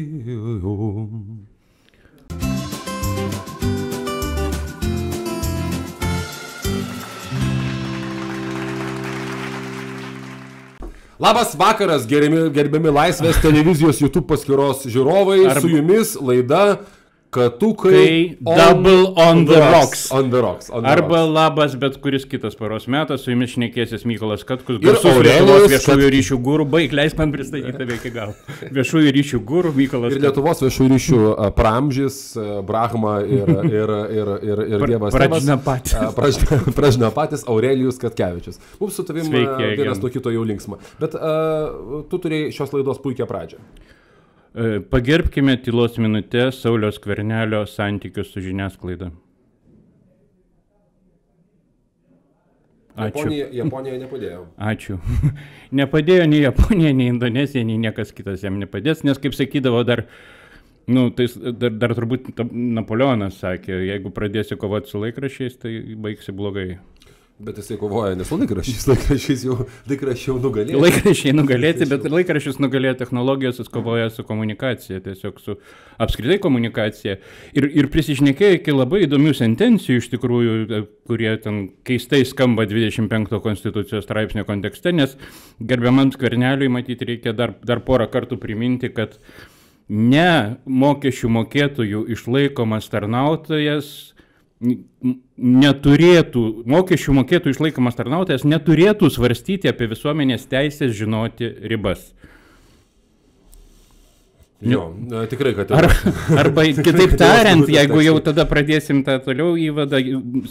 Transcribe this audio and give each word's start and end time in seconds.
Labas 11.21 11.55
vakaras, 11.55 12.07
gerbiami, 12.11 12.49
gerbiami 12.53 12.91
Laisvės 12.91 13.39
televizijos 13.43 14.01
YouTube 14.03 14.27
paskyros 14.33 14.83
žiūrovai. 14.91 15.45
Ar- 15.51 15.61
Su 15.63 15.71
jumis 15.71 16.17
laida 16.21 16.81
Katukai 17.35 17.93
Kai 17.93 18.57
double 18.59 19.13
on 19.19 19.45
the 19.49 19.59
rocks. 19.59 20.05
On 20.15 20.31
the 20.31 20.41
rocks. 20.43 20.71
On 20.71 20.83
the 20.85 20.89
Arba 20.93 21.17
rocks. 21.25 21.33
labas 21.35 21.75
bet 21.83 21.97
kuris 22.03 22.25
kitas 22.31 22.55
paros 22.59 22.87
metas, 22.87 23.25
su 23.25 23.33
jumis 23.33 23.55
šnekėsis 23.57 24.05
Mykolas 24.07 24.45
Katkus, 24.47 24.79
garsus 24.83 25.19
Lietuvos 25.25 25.67
viešųjų 25.73 26.11
ryšių 26.15 26.39
gūrų, 26.47 26.67
baig, 26.71 26.95
leis 26.95 27.17
man 27.19 27.33
pristatyti 27.35 27.75
tave 27.81 27.97
iki 27.99 28.13
galo. 28.15 28.37
Viešųjų 28.79 29.13
ryšių 29.19 29.41
gūrų 29.51 29.73
Mykolas 29.81 30.15
Ir 30.15 30.23
Lietuvos 30.29 30.63
viešųjų 30.65 30.93
ryšių 30.95 31.21
a, 31.35 31.51
Brahma 32.69 33.15
ir, 33.27 33.51
ir, 33.67 33.93
ir, 34.15 34.31
ir, 34.45 34.63
ir 34.69 34.79
Pra- 34.85 34.91
Dievas. 34.93 35.17
Pradžina 35.17 35.57
Tėvas. 35.59 35.65
patys. 35.67 35.95
A, 35.99 36.13
Pradžina, 36.15 36.61
pradžina 36.79 37.11
patys 37.15 37.43
Aurelijus 37.51 37.99
Katkevičius. 38.03 38.61
Mums 38.81 38.95
su 38.99 39.05
tavim 39.09 39.27
Sveiki, 39.27 39.67
a, 39.67 39.75
vienas 39.79 39.99
nuo 40.03 40.13
kito 40.15 40.31
jau 40.35 40.45
linksma. 40.47 40.79
Bet 41.03 41.17
a, 41.19 41.35
tu 42.11 42.21
turėjai 42.23 42.53
šios 42.55 42.75
laidos 42.77 43.03
puikią 43.05 43.27
pradžią. 43.31 43.59
E, 44.55 44.81
Pagerbkime 44.81 45.57
tylos 45.57 45.99
minutę 45.99 46.53
Saulios 46.53 46.99
Kvernelio 46.99 47.67
santykius 47.67 48.31
su 48.31 48.41
žiniasklaida. 48.41 49.11
Ačiū. 52.95 53.25
Japonija, 53.25 53.49
Japonija 53.51 53.97
nepadėjo. 53.99 54.45
Ačiū. 54.63 55.01
Nepadėjo 55.81 56.29
nei 56.31 56.45
Japonija, 56.45 56.93
nei 56.95 57.11
Indonezija, 57.11 57.67
nei 57.67 57.81
niekas 57.83 58.15
kitas 58.15 58.47
jam 58.47 58.61
nepadės, 58.63 59.03
nes 59.03 59.19
kaip 59.19 59.35
sakydavo 59.35 59.83
dar, 59.83 60.05
nu, 60.87 61.09
tai 61.11 61.27
dar, 61.59 61.75
dar 61.75 61.97
turbūt 61.99 62.31
Napoleonas 62.55 63.41
sakė, 63.43 63.81
jeigu 63.89 64.15
pradėsi 64.15 64.55
kovoti 64.55 64.95
su 64.95 65.03
laikrašiais, 65.03 65.59
tai 65.65 65.75
baigsi 65.99 66.31
blogai. 66.31 66.77
Bet 67.39 67.57
jisai 67.59 67.77
kovoja 67.81 68.15
ne 68.15 68.23
su 68.25 68.37
laikrašiais, 68.39 68.85
laikrašiais 68.87 69.41
jau, 69.43 69.57
laikrašiai 69.91 70.29
jau 70.29 70.37
nugalėjo. 70.39 70.79
Laikrašiai 70.85 71.33
nugalėti, 71.35 71.89
bet 71.91 72.05
laikrašius 72.07 72.61
nugalėjo 72.63 72.95
technologijos, 73.01 73.59
jis 73.59 73.73
kovoja 73.75 74.07
su 74.15 74.23
komunikacija, 74.29 75.01
tiesiog 75.03 75.41
su 75.43 75.57
apskritai 75.99 76.37
komunikacija. 76.45 77.17
Ir, 77.59 77.67
ir 77.75 77.89
prisišnekėjo 77.91 78.61
iki 78.61 78.77
labai 78.77 79.03
įdomių 79.09 79.35
sentencijų 79.35 80.05
iš 80.05 80.09
tikrųjų, 80.13 80.55
e, 80.63 80.81
kurie 81.11 81.35
ten 81.43 81.59
keistai 81.83 82.23
skamba 82.29 82.69
25 82.71 83.43
konstitucijos 83.43 84.07
straipsnio 84.07 84.47
kontekste, 84.47 84.95
nes 84.95 85.19
gerbiamam 85.59 86.15
skverneliui 86.15 86.71
matyti 86.71 87.11
reikia 87.11 87.35
dar, 87.35 87.59
dar 87.67 87.83
porą 87.83 88.07
kartų 88.15 88.39
priminti, 88.39 88.95
kad 88.95 89.19
ne 89.91 90.55
mokesčių 90.71 91.35
mokėtojų 91.41 92.07
išlaikomas 92.15 92.87
tarnautojas 92.95 94.14
neturėtų, 94.63 96.45
mokesčių 96.71 97.17
mokėtojų 97.19 97.57
išlaikomas 97.57 97.99
tarnautojas 97.99 98.47
neturėtų 98.47 99.11
svarstyti 99.13 99.69
apie 99.71 99.89
visuomenės 99.91 100.47
teisės 100.51 100.95
žinoti 100.97 101.51
ribas. 101.71 102.13
Jo, 104.65 104.87
tikrai, 105.29 105.53
kad 105.59 105.73
Ar, 105.77 105.91
arba 106.43 106.65
kitaip 106.73 107.19
tariant, 107.21 107.69
jeigu 107.69 108.01
jau 108.01 108.17
tada 108.25 108.47
pradėsim 108.49 109.03
tą 109.05 109.19
toliau 109.27 109.59
įvadą, 109.61 110.01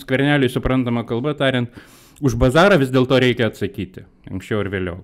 skverneliui 0.03 0.51
suprantama 0.53 1.05
kalba 1.09 1.33
tariant, 1.39 1.71
už 2.21 2.35
bazarą 2.37 2.77
vis 2.83 2.91
dėlto 2.93 3.17
reikia 3.23 3.49
atsakyti, 3.49 4.05
anksčiau 4.29 4.61
ir 4.61 4.69
vėliau. 4.73 4.99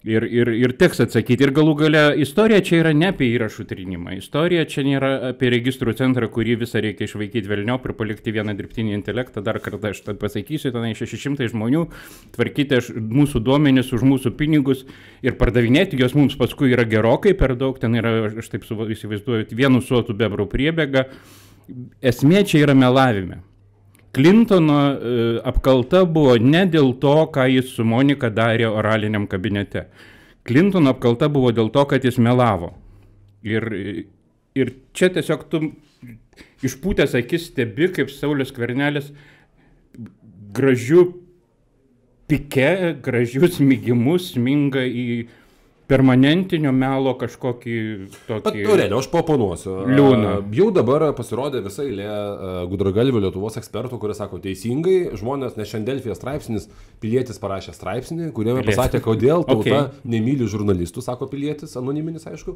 Ir, 0.00 0.24
ir, 0.24 0.48
ir 0.56 0.72
teks 0.80 1.02
atsakyti. 1.04 1.44
Ir 1.44 1.50
galų 1.52 1.74
gale 1.76 2.02
istorija 2.24 2.62
čia 2.64 2.78
yra 2.78 2.92
ne 2.96 3.10
apie 3.12 3.26
įrašų 3.34 3.66
trinimą. 3.68 4.14
Istorija 4.16 4.62
čia 4.64 4.80
nėra 4.86 5.10
apie 5.28 5.50
registrų 5.52 5.92
centrą, 5.98 6.30
kurį 6.32 6.54
visą 6.62 6.80
reikia 6.80 7.04
išvaikyti 7.04 7.50
velniop 7.50 7.84
ir 7.84 7.94
palikti 7.98 8.32
vieną 8.32 8.54
dirbtinį 8.56 8.94
intelektą. 8.96 9.42
Dar 9.44 9.58
kartą 9.60 9.92
aš 9.92 10.00
tad 10.06 10.16
pasakysiu, 10.22 10.72
tenai 10.72 10.94
600 10.96 11.50
žmonių, 11.52 11.84
tvarkyti 12.32 12.80
mūsų 12.96 13.44
duomenis 13.44 13.92
už 13.92 14.06
mūsų 14.08 14.32
pinigus 14.40 14.86
ir 15.20 15.36
pardavinėti 15.36 16.00
juos 16.00 16.16
mums 16.16 16.38
paskui 16.40 16.72
yra 16.72 16.88
gerokai 16.88 17.36
per 17.36 17.52
daug. 17.60 17.76
Ten 17.76 18.00
yra, 18.00 18.32
aš 18.40 18.48
taip 18.54 18.64
įsivaizduoju, 18.64 19.50
vienu 19.52 19.84
suotų 19.84 20.16
bebrų 20.16 20.48
priebėga. 20.48 21.10
Esmė 22.00 22.46
čia 22.48 22.64
yra 22.64 22.72
melavime. 22.72 23.42
Klintono 24.12 24.78
e, 24.90 25.26
apkalta 25.46 26.02
buvo 26.04 26.34
ne 26.42 26.64
dėl 26.66 26.96
to, 27.02 27.14
ką 27.34 27.46
jis 27.52 27.70
su 27.76 27.86
Monika 27.86 28.30
darė 28.34 28.66
oraliniam 28.70 29.28
kabinete. 29.30 29.86
Klintono 30.46 30.94
apkalta 30.96 31.28
buvo 31.30 31.52
dėl 31.54 31.70
to, 31.70 31.84
kad 31.86 32.04
jis 32.04 32.18
melavo. 32.18 32.72
Ir, 33.46 33.66
ir 34.58 34.72
čia 34.96 35.12
tiesiog 35.14 35.46
tu 35.52 35.62
išpūtęs 36.66 37.14
akis 37.20 37.50
stebi, 37.52 37.88
kaip 37.94 38.10
Saulis 38.12 38.50
Kvernelis 38.56 39.12
gražių 40.56 41.04
pike, 42.30 42.96
gražius 43.02 43.60
mygimus 43.62 44.32
sminga 44.34 44.82
į 44.86 45.06
permanentinio 45.90 46.70
melo 46.74 47.12
kažkokį 47.20 47.76
tokį... 48.28 48.62
Aurelio, 48.70 49.00
aš 49.02 49.08
paponuosiu. 49.12 49.74
Liūną. 49.90 50.34
Jau 50.56 50.68
dabar 50.74 51.08
pasirodė 51.18 51.62
visai 51.66 51.88
lė 51.94 52.08
gudragalvių 52.70 53.24
Lietuvos 53.26 53.58
ekspertų, 53.60 53.98
kurie 54.02 54.14
sako 54.16 54.38
teisingai, 54.44 55.10
žmonės, 55.18 55.56
nes 55.58 55.68
šiandien 55.70 55.88
Delfija 55.90 56.14
straipsnis, 56.18 56.68
pilietis 57.02 57.40
parašė 57.42 57.74
straipsnį, 57.74 58.30
kuriame 58.36 58.62
Pilietis. 58.62 58.78
pasakė, 58.78 59.02
kodėl 59.04 59.46
tauta 59.48 59.58
Okay. 59.90 60.00
nemyli 60.12 60.46
žurnalistų, 60.50 61.02
sako 61.04 61.26
pilietis, 61.30 61.72
anoniminis, 61.78 62.24
aišku. 62.28 62.52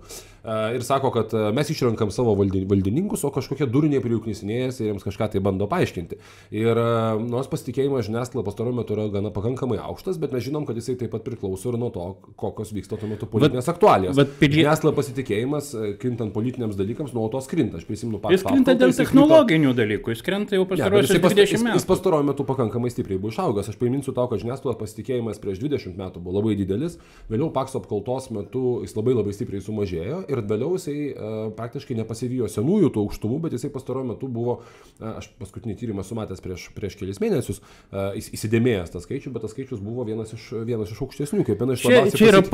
Ir 0.77 0.83
sako, 0.84 1.11
kad 1.15 1.33
mes 1.56 1.71
išrenkam 1.72 2.11
savo 2.15 2.34
valdi- 2.39 2.65
valdininkus, 2.69 3.22
o 3.25 3.31
kažkokie 3.34 3.66
jų 4.15 4.21
knisinėjasi 4.27 4.84
ir 4.84 4.91
jiems 4.93 5.05
kažką 5.06 5.28
tai 5.33 5.41
bando 5.45 5.66
paaiškinti. 5.71 6.19
Ir 6.55 6.78
nors 7.25 7.49
pasitikėjimas 7.53 8.06
žiniasklaida 8.09 8.45
pastaruoju 8.47 8.77
metu 8.78 8.97
yra 8.97 9.06
gana 9.15 9.33
pakankamai 9.34 9.78
aukštas, 9.83 10.19
bet 10.22 10.34
mes 10.37 10.45
žinom, 10.47 10.66
kad 10.69 10.77
jisai 10.78 10.97
taip 11.01 11.12
pat 11.15 11.25
priklauso 11.27 11.72
ir 11.72 11.78
nuo 11.81 11.91
to, 11.95 12.05
kokios 12.41 12.75
vyksta 12.77 12.99
tuo 13.01 13.09
metu 13.11 13.23
politinės 13.30 13.68
aktualijos. 13.68 14.16
vat 14.16 14.28
pilie- 14.40 14.64
Žiniasklaida 14.64 14.96
pasitikėjimas, 14.96 15.74
e, 15.74 15.92
kintant 15.98 16.32
politiniams 16.32 16.76
dalykams, 16.76 17.12
nuolatos 17.14 17.46
krinta. 17.48 17.76
Aš 17.78 17.84
prisimenu 17.84 18.18
patį. 18.20 18.32
Jis 18.38 18.42
krinta 18.42 18.74
dėl 18.74 18.92
technologinių 18.94 19.74
dalykų, 19.74 20.08
jis 20.14 20.22
krenta 20.22 20.54
jau 20.56 20.62
Ja, 20.62 20.64
bet 20.64 20.78
pastarosius 20.78 21.10
jisai 21.10 21.20
pas- 21.22 21.32
20 21.34 21.40
jis, 21.44 21.60
jis 21.60 21.62
metų. 21.62 21.86
pastaruoju 21.86 22.24
metu 22.24 22.44
pakankamai 22.44 22.90
stipriai 22.90 23.18
buvo 23.20 23.30
išaugęs. 23.32 23.68
Aš 23.68 23.76
priminsiu 23.76 24.14
tau, 24.14 24.28
kad 24.28 24.38
žiniasklaidos 24.40 24.78
pasitikėjimas 24.78 25.38
prieš 25.40 25.58
20 25.60 25.96
metų 25.96 26.22
buvo 26.22 26.40
labai 26.40 26.56
didelis, 26.56 26.98
vėliau 27.30 27.52
Pakso 27.52 27.80
apkaltos 27.80 28.30
metu 28.30 28.80
jis 28.82 28.94
labai 28.96 29.14
labai 29.14 29.32
stipriai 29.32 29.60
sumažėjo 29.62 30.24
ir 30.28 30.36
vėliau 30.42 30.74
jisai 30.78 31.14
uh, 31.14 31.50
praktiškai 31.54 31.94
nepasivijo 31.96 32.46
senųjų 32.48 32.91
tų 32.94 33.04
aukštumų, 33.08 33.41
bet 33.42 33.52
jisai 33.52 33.70
pastaruoju 33.70 34.06
metu 34.14 34.28
buvo, 34.28 34.60
uh, 35.00 35.18
aš 35.18 35.28
paskutinį 35.38 35.76
tyrimą 35.78 36.02
sumatęs 36.04 36.41
prieš, 36.41 36.68
prieš 36.74 36.96
kelias 36.98 37.18
mėnesius, 37.20 37.60
uh, 37.92 38.12
įsidėmėjęs 38.14 38.91
tą 38.94 39.00
skaičių, 39.04 39.32
bet 39.32 39.42
tas 39.42 39.50
skaičius 39.54 39.80
buvo 39.80 40.04
vienas 40.04 40.32
iš, 40.34 40.50
vienas 40.66 40.91
iš 40.91 41.00
aukštesnių, 41.04 41.44
kaip 41.46 41.58
viena 41.60 41.72
iš 41.76 41.82
Čia, 41.84 41.91
labiausiai 41.91 42.18
čia 42.18 42.26
yra 42.30 42.41
pasitikinčių- 42.42 42.50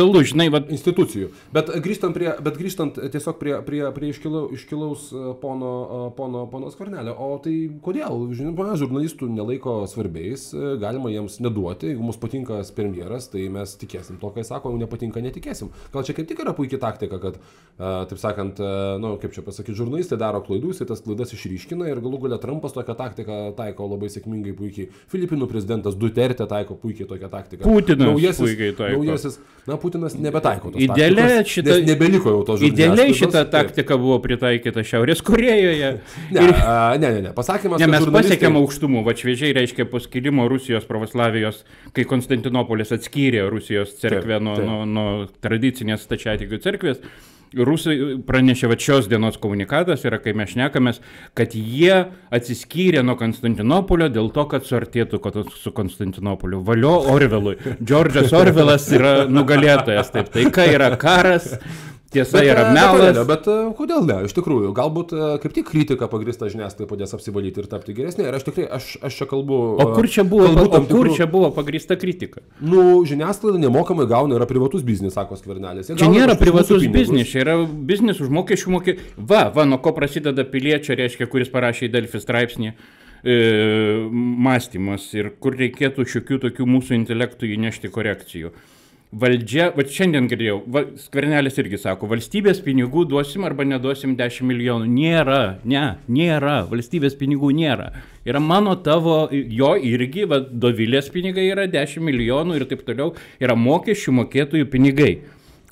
paradoksalu, 0.00 0.24
žinai, 0.24 0.48
va, 0.52 0.60
institucijų. 0.70 1.30
Bet 1.54 1.70
grįžtant, 1.82 2.14
prie, 2.16 2.30
bet 2.42 2.58
grįžtant 2.58 2.98
tiesiog 3.12 3.38
prie, 3.40 3.54
prie, 3.66 3.82
prie 3.94 4.10
iškilau, 4.12 4.48
iškilaus 4.54 5.10
e, 5.12 5.22
pono, 5.40 5.72
e, 5.80 6.10
pono, 6.16 6.44
pono 6.50 6.70
Skvernelio, 6.70 7.14
o 7.14 7.38
tai 7.42 7.54
kodėl? 7.82 8.28
Žinoma, 8.36 8.74
žurnalistų 8.80 9.30
nelaiko 9.32 9.80
svarbiais, 9.90 10.50
e, 10.54 10.74
galima 10.80 11.12
jiems 11.12 11.40
neduoti, 11.44 11.92
jeigu 11.92 12.04
mums 12.04 12.20
patinka 12.20 12.60
premjeras, 12.76 13.28
tai 13.32 13.48
mes 13.52 13.74
tikėsim 13.80 14.20
to, 14.20 14.32
ką 14.32 14.42
jis 14.42 14.52
sako, 14.52 14.72
jeigu 14.72 14.84
nepatinka, 14.84 15.22
netikėsim. 15.24 15.72
Gal 15.94 16.06
čia 16.06 16.16
kaip 16.16 16.28
tik 16.30 16.42
yra 16.44 16.54
puikia 16.56 16.80
taktika, 16.82 17.20
kad, 17.22 17.38
taip 17.78 18.20
sakant, 18.20 18.60
na, 18.60 18.98
nu, 19.02 19.14
kaip 19.20 19.34
čia 19.34 19.44
pasakyti, 19.46 19.76
žurnalistai 19.78 20.18
daro 20.20 20.42
klaidų, 20.44 20.74
jisai 20.74 20.88
tas 20.90 21.02
klaidas 21.04 21.34
išryškina 21.36 21.88
ir 21.90 22.02
galų 22.02 22.24
galia 22.26 22.40
Trumpas 22.42 22.74
tokią 22.76 22.96
taktiką 22.98 23.40
taiko 23.58 23.88
labai 23.90 24.10
sėkmingai 24.12 24.54
puikiai. 24.56 24.90
Filipinų 25.10 25.48
prezidentas 25.50 25.96
Duterte 25.98 26.46
taiko 26.50 26.76
puikiai 26.80 27.08
tokią 27.10 27.30
taktiką. 27.32 27.64
Putinas 27.66 28.40
puikiai 28.40 28.74
taiko. 28.76 29.00
Naujasis, 29.00 29.40
na, 29.66 29.76
Putinas 29.80 29.89
nebetaiko 29.98 30.70
tos 30.70 30.80
Idealiai 30.82 31.42
šita- 31.44 31.84
Nebeliko 31.86 32.30
jau 32.30 32.44
to 32.46 32.56
žodžio. 32.56 32.68
idealiai 32.72 33.12
šita 33.14 33.44
taktika 33.50 33.96
buvo 33.96 34.18
pritaikyta 34.22 34.80
Šiaurės 34.84 35.22
Korejoje. 35.22 36.00
Ne, 36.30 36.40
Ir- 36.40 36.54
a, 36.64 36.96
ne, 36.98 37.10
ne, 37.12 37.20
ne. 37.22 37.32
Pasakymas, 37.34 37.80
Ne, 37.80 37.86
mes 37.86 38.00
žurnalistai- 38.02 38.38
pasiekėm 38.38 38.56
aukštumų, 38.60 39.04
va 39.04 39.12
šviežiai 39.12 39.52
reiškia 39.54 39.84
po 39.90 39.98
skilimo 39.98 40.48
Rusijos 40.48 40.84
pravoslavijos, 40.84 41.64
kai 41.92 42.04
Konstantinopolis 42.04 42.92
atskyrė 42.92 43.48
Rusijos 43.50 43.98
cerkvę 44.00 44.38
Taip, 44.38 44.42
nuo, 44.42 44.56
taip. 44.56 44.66
nuo, 44.66 44.84
nuo 44.84 45.26
tradicinės 45.42 46.06
stačiatikių 46.06 46.60
cerkvės. 46.62 46.98
Rusai 47.50 47.96
pranešė, 48.26 48.68
va 48.70 48.76
šios 48.78 49.08
dienos 49.10 49.34
komunikatas 49.42 50.04
yra, 50.06 50.20
kai 50.22 50.36
mes 50.38 50.52
šnekamės, 50.52 51.00
kad 51.34 51.56
jie 51.58 51.96
atsiskyrė 52.30 53.02
nuo 53.02 53.16
Konstantinopolio 53.18 54.06
dėl 54.12 54.30
to, 54.34 54.44
kad 54.52 54.68
suartėtų 54.68 55.18
su 55.58 55.72
Konstantinopoliu. 55.74 56.62
Valio 56.66 56.94
Orvelui. 57.10 57.56
Džordžas 57.82 58.30
Orvelas 58.38 58.86
yra 58.94 59.14
nugalėtojas, 59.26 60.12
taip. 60.14 60.30
Taika 60.30 60.68
yra 60.70 60.92
karas, 61.00 61.56
tiesa 62.10 62.38
Bet, 62.38 62.48
yra 62.50 62.64
e, 62.68 62.74
melas. 62.74 63.18
Bet, 63.18 63.46
bet 63.46 63.76
kodėl 63.78 64.04
ne? 64.08 64.16
Iš 64.26 64.34
tikrųjų, 64.36 64.70
galbūt 64.76 65.14
e, 65.14 65.28
kaip 65.42 65.54
tik 65.56 65.68
kritika 65.70 66.08
pagrįsta 66.10 66.48
žiniasklaida 66.52 66.88
padės 66.90 67.14
apsivalyti 67.16 67.62
ir 67.62 67.68
tapti 67.70 67.94
geresnė. 67.96 68.26
Ir 68.28 68.38
aš 68.38 68.46
tikrai, 68.48 68.66
aš, 68.78 68.88
aš 69.06 69.18
čia 69.20 69.28
kalbu. 69.30 69.58
O 69.80 69.88
kur 69.94 70.08
čia 70.10 70.24
buvo, 70.26 70.48
kalbu 70.50 70.64
o 70.66 70.82
kur 70.84 70.88
tikrų- 71.06 71.16
čia 71.18 71.28
buvo 71.30 71.50
pagrįsta 71.56 71.98
kritika? 72.00 72.42
Nu, 72.60 73.04
žiniasklaida 73.06 73.60
nemokamai 73.62 74.08
gauna, 74.10 74.38
yra 74.38 74.48
privatus 74.50 74.82
biznis, 74.86 75.14
sako 75.14 75.38
skvernelis. 75.40 75.92
Čia 75.94 76.10
nėra 76.10 76.38
privatus 76.40 76.86
biznis, 76.90 77.30
čia 77.30 77.44
yra 77.44 77.58
biznis 77.66 78.22
už 78.22 78.32
mokesčių 78.40 78.74
mokė. 78.74 78.96
Va, 79.16 79.46
va, 79.54 79.66
nuo 79.68 79.78
ko 79.82 79.94
prasideda 79.96 80.44
piliečio, 80.48 80.96
reiškia, 80.98 81.30
kuris 81.30 81.52
parašė 81.52 81.86
į 81.88 81.92
Delfi 81.94 82.20
straipsnį 82.22 82.72
e, 82.74 83.38
mąstymas 84.10 85.06
ir 85.14 85.32
kur 85.42 85.56
reikėtų 85.58 86.06
šiokių 86.08 86.40
tokių 86.46 86.66
mūsų 86.74 86.96
intelektų 87.00 87.50
įnešti 87.54 87.90
korekcijų. 87.92 88.52
Valdžia, 89.10 89.72
va 89.74 89.82
šiandien 89.90 90.28
girdėjau, 90.30 90.60
va, 90.70 90.84
skvernelis 91.02 91.56
irgi 91.58 91.80
sako, 91.82 92.06
valstybės 92.12 92.60
pinigų 92.62 93.02
duosim 93.10 93.42
arba 93.48 93.64
neduosim 93.66 94.12
10 94.14 94.46
milijonų. 94.46 94.86
Nėra, 94.86 95.40
ne, 95.66 95.82
nėra, 96.06 96.60
valstybės 96.70 97.16
pinigų 97.18 97.50
nėra. 97.58 97.88
Yra 98.22 98.38
mano 98.38 98.76
tavo, 98.78 99.24
jo 99.34 99.72
irgi, 99.74 100.28
va, 100.30 100.38
dovilės 100.38 101.10
pinigai 101.10 101.48
yra 101.48 101.66
10 101.66 102.06
milijonų 102.06 102.60
ir 102.60 102.68
taip 102.70 102.86
toliau, 102.86 103.16
yra 103.42 103.58
mokesčių 103.58 104.14
mokėtojų 104.20 104.70
pinigai 104.70 105.12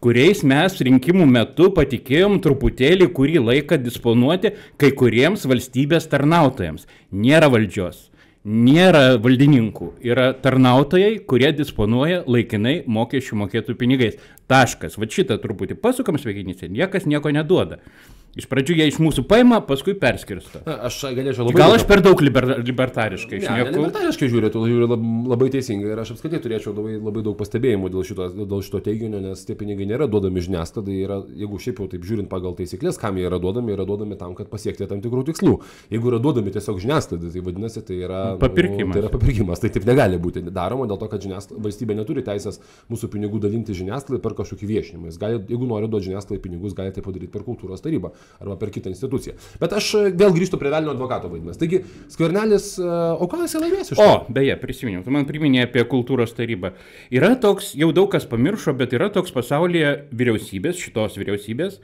kuriais 0.03 0.45
mes 0.47 0.77
rinkimų 0.87 1.25
metu 1.27 1.73
patikėjom 1.75 2.39
truputėlį 2.43 3.09
kurį 3.15 3.41
laiką 3.43 3.79
disponuoti 3.83 4.53
kai 4.79 4.93
kuriems 4.95 5.47
valstybės 5.51 6.07
tarnautojams. 6.11 6.87
Nėra 7.11 7.51
valdžios, 7.51 8.08
nėra 8.45 9.19
valdininkų, 9.23 9.93
yra 10.05 10.31
tarnautojai, 10.43 11.19
kurie 11.29 11.51
disponuoja 11.57 12.23
laikinai 12.27 12.83
mokesčių 12.87 13.41
mokėtojų 13.43 13.79
pinigais. 13.81 14.21
Taškas. 14.49 14.97
Va 15.01 15.09
šitą 15.11 15.37
truputį 15.43 15.77
pasukam 15.83 16.19
sveikinice, 16.21 16.71
niekas 16.73 17.09
nieko 17.11 17.33
neduoda. 17.35 17.83
Iš 18.39 18.47
pradžių 18.47 18.75
jie 18.79 18.85
iš 18.93 18.97
mūsų 19.03 19.25
paima, 19.27 19.57
paskui 19.67 19.97
perskirsto. 19.99 20.61
Na, 20.63 20.77
Aš 20.87 21.01
galėčiau 21.11 21.49
labai... 21.49 21.59
Gal 21.59 21.73
aš 21.75 21.83
per 21.89 21.99
daug 22.07 22.21
liber, 22.23 22.47
libertariškai 22.63 23.41
Ne, 23.41 23.43
ne, 23.43 23.49
šneku. 23.65 23.73
libertariškai 23.81 24.29
žiūriu, 24.31 24.51
tu 24.55 24.61
žiūri 24.63 24.87
lab, 24.93 25.07
labai 25.33 25.49
teisingai 25.51 25.91
ir 25.91 25.99
aš 26.05 26.13
apskritai 26.15 26.39
turėčiau 26.45 26.71
labai, 26.77 26.93
labai 27.03 27.25
daug 27.27 27.35
pastebėjimų 27.41 27.91
dėl 27.91 28.05
šito, 28.07 28.29
dėl 28.39 28.63
šito 28.63 28.81
teiginio, 28.87 29.19
nes 29.25 29.43
tie 29.49 29.57
pinigai 29.59 29.89
nėra 29.91 30.07
duodami 30.13 30.39
žiniasklaidai, 30.47 30.99
yra, 31.03 31.17
jeigu 31.41 31.59
šiaip 31.65 31.83
jau 31.83 31.89
taip 31.91 32.07
žiūrint 32.07 32.31
pagal 32.31 32.55
taisyklės, 32.61 33.01
kam 33.03 33.19
jie 33.19 33.27
yra 33.27 33.41
duodami, 33.43 33.75
yra 33.75 33.89
duodami 33.91 34.15
tam, 34.23 34.37
kad 34.39 34.47
pasiekti 34.55 34.87
tam 34.87 35.03
tikrų 35.03 35.25
tikslų. 35.33 35.57
Jeigu 35.91 36.13
yra 36.13 36.23
duodami 36.23 36.55
tiesiog 36.55 36.79
žiniasklaidai, 36.87 37.33
tai 37.35 37.43
vadinasi, 37.49 37.83
tai 37.91 37.99
yra... 38.07 38.23
nu, 38.37 38.43
Papirkimas. 38.45 38.95
tai 38.95 39.03
yra 39.03 39.11
papirkimas, 39.17 39.65
tai 39.67 39.73
taip 39.75 39.91
negali 39.91 40.23
būti 40.23 40.45
daroma 40.47 40.87
dėl 40.87 41.03
to, 41.03 41.11
kad 41.11 41.27
valstybė 41.59 41.99
neturi 41.99 42.23
teisės 42.23 42.63
mūsų 42.87 43.11
pinigų 43.19 43.43
dalinti 43.43 43.75
žiniasklaidai 43.83 44.23
per 44.23 44.39
kažkokį 44.39 44.71
viešinimą. 44.77 45.11
Jis 45.11 45.19
gali, 45.19 45.43
jeigu 45.51 45.67
nori 45.75 45.91
duoti 45.91 46.13
žiniasklaidai 46.13 46.45
pinigus, 46.47 46.79
gali 46.79 46.95
tai 46.95 47.03
padaryti 47.03 47.35
per 47.35 47.43
kultūros 47.47 47.83
tarybą 47.85 48.13
arba 48.41 48.57
per 48.61 48.73
kitą 48.75 48.93
instituciją. 48.93 49.37
Bet 49.61 49.75
aš 49.77 49.93
e, 49.99 50.03
vėl 50.19 50.35
grįžtu 50.37 50.61
prie 50.61 50.73
velnio 50.73 50.93
advokato 50.95 51.31
vaidmens. 51.33 51.59
Taigi, 51.61 51.81
skvernelis, 52.13 52.75
e, 52.81 52.89
o 52.89 53.31
ką 53.31 53.43
jisai 53.45 53.63
laimės 53.65 53.93
iš 53.93 54.01
to? 54.01 54.05
O, 54.05 54.19
beje, 54.35 54.59
prisiminiau, 54.61 55.05
tu 55.07 55.15
man 55.15 55.27
priminė 55.29 55.65
apie 55.67 55.85
kultūros 55.89 56.37
tarybą. 56.37 56.75
Yra 57.15 57.35
toks, 57.41 57.73
jau 57.79 57.91
daug 57.97 58.11
kas 58.13 58.29
pamiršo, 58.31 58.77
bet 58.79 58.95
yra 58.99 59.11
toks 59.15 59.35
pasaulyje 59.35 59.97
vyriausybės, 60.13 60.79
šitos 60.85 61.19
vyriausybės, 61.21 61.83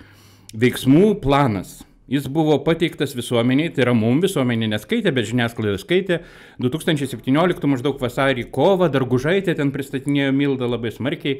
veiksmų 0.54 1.16
planas. 1.24 1.80
Jis 2.04 2.26
buvo 2.28 2.58
pateiktas 2.60 3.14
visuomeniai, 3.16 3.70
tai 3.72 3.86
yra 3.86 3.94
mum 3.96 4.18
visuomenė 4.20 4.68
neskaitė, 4.74 5.08
bet 5.16 5.24
žiniasklaida 5.30 5.78
skaitė. 5.80 6.18
2017 6.60 7.70
maždaug 7.72 7.96
vasarį 8.02 8.44
kovą 8.52 8.90
dar 8.92 9.06
gužaitė 9.08 9.54
ten 9.56 9.72
pristatinėjo 9.72 10.34
Mildą 10.36 10.68
labai 10.68 10.92
smarkiai. 10.92 11.38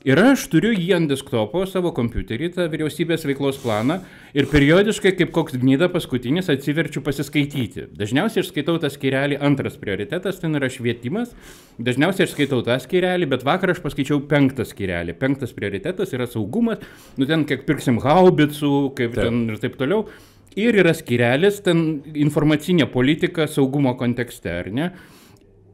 Ir 0.00 0.16
aš 0.16 0.46
turiu 0.48 0.70
jį 0.72 0.94
ant 0.96 1.10
desktopo 1.12 1.60
savo 1.68 1.90
kompiuterį, 1.92 2.46
tą 2.54 2.64
vyriausybės 2.72 3.26
veiklos 3.28 3.58
planą 3.60 3.98
ir 4.32 4.46
periodiškai 4.48 5.10
kaip 5.18 5.28
koks 5.36 5.58
gnyda 5.60 5.90
paskutinis 5.92 6.48
atsiverčiu 6.48 7.02
pasiskaityti. 7.04 7.84
Dažniausiai 8.00 8.40
aš 8.40 8.48
skaitau 8.48 8.78
tą 8.80 8.88
skirelį, 8.94 9.36
antras 9.44 9.76
prioritetas 9.82 10.40
ten 10.40 10.56
yra 10.56 10.72
švietimas, 10.72 11.34
dažniausiai 11.76 12.24
aš 12.24 12.32
skaitau 12.32 12.62
tą 12.64 12.78
skirelį, 12.80 13.28
bet 13.34 13.44
vakar 13.44 13.74
aš 13.74 13.84
paskaičiau 13.84 14.24
penktą 14.30 14.64
skirelį. 14.64 15.18
Penktas 15.20 15.52
prioritetas 15.52 16.16
yra 16.16 16.24
saugumas, 16.32 16.80
nu 17.20 17.28
ten 17.28 17.44
kiek 17.44 17.68
pirksim 17.68 18.00
haubicų, 18.00 18.74
kaip 18.96 19.12
Taip. 19.12 19.26
ten 19.26 19.44
ir 19.52 19.60
taip 19.60 19.76
toliau. 19.84 20.06
Ir 20.56 20.80
yra 20.80 20.96
skirelis, 20.96 21.60
ten 21.60 22.00
informacinė 22.16 22.88
politika 22.88 23.44
saugumo 23.52 23.92
kontekste, 24.00 24.62
ar 24.64 24.72
ne? 24.72 24.94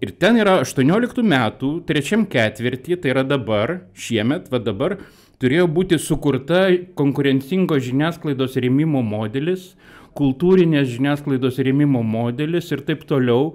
Ir 0.05 0.13
ten 0.21 0.37
yra 0.37 0.59
18 0.61 1.23
metų, 1.25 1.71
trečiam 1.89 2.27
ketvirtį, 2.29 2.99
tai 3.01 3.15
yra 3.15 3.23
dabar, 3.25 3.79
šiemet, 3.97 4.51
va 4.53 4.61
dabar, 4.61 4.99
turėjo 5.41 5.65
būti 5.73 5.97
sukurta 6.01 6.67
konkurencingo 6.99 7.79
žiniasklaidos 7.81 8.59
rėmimo 8.61 9.01
modelis, 9.01 9.71
kultūrinės 10.17 10.91
žiniasklaidos 10.93 11.63
rėmimo 11.65 12.05
modelis 12.05 12.69
ir 12.77 12.85
taip 12.85 13.09
toliau. 13.09 13.55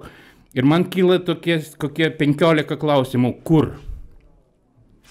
Ir 0.52 0.66
man 0.68 0.84
kyla 0.90 1.20
tokie, 1.24 1.60
kokie 1.80 2.10
15 2.18 2.76
klausimų, 2.78 3.36
kur? 3.46 3.70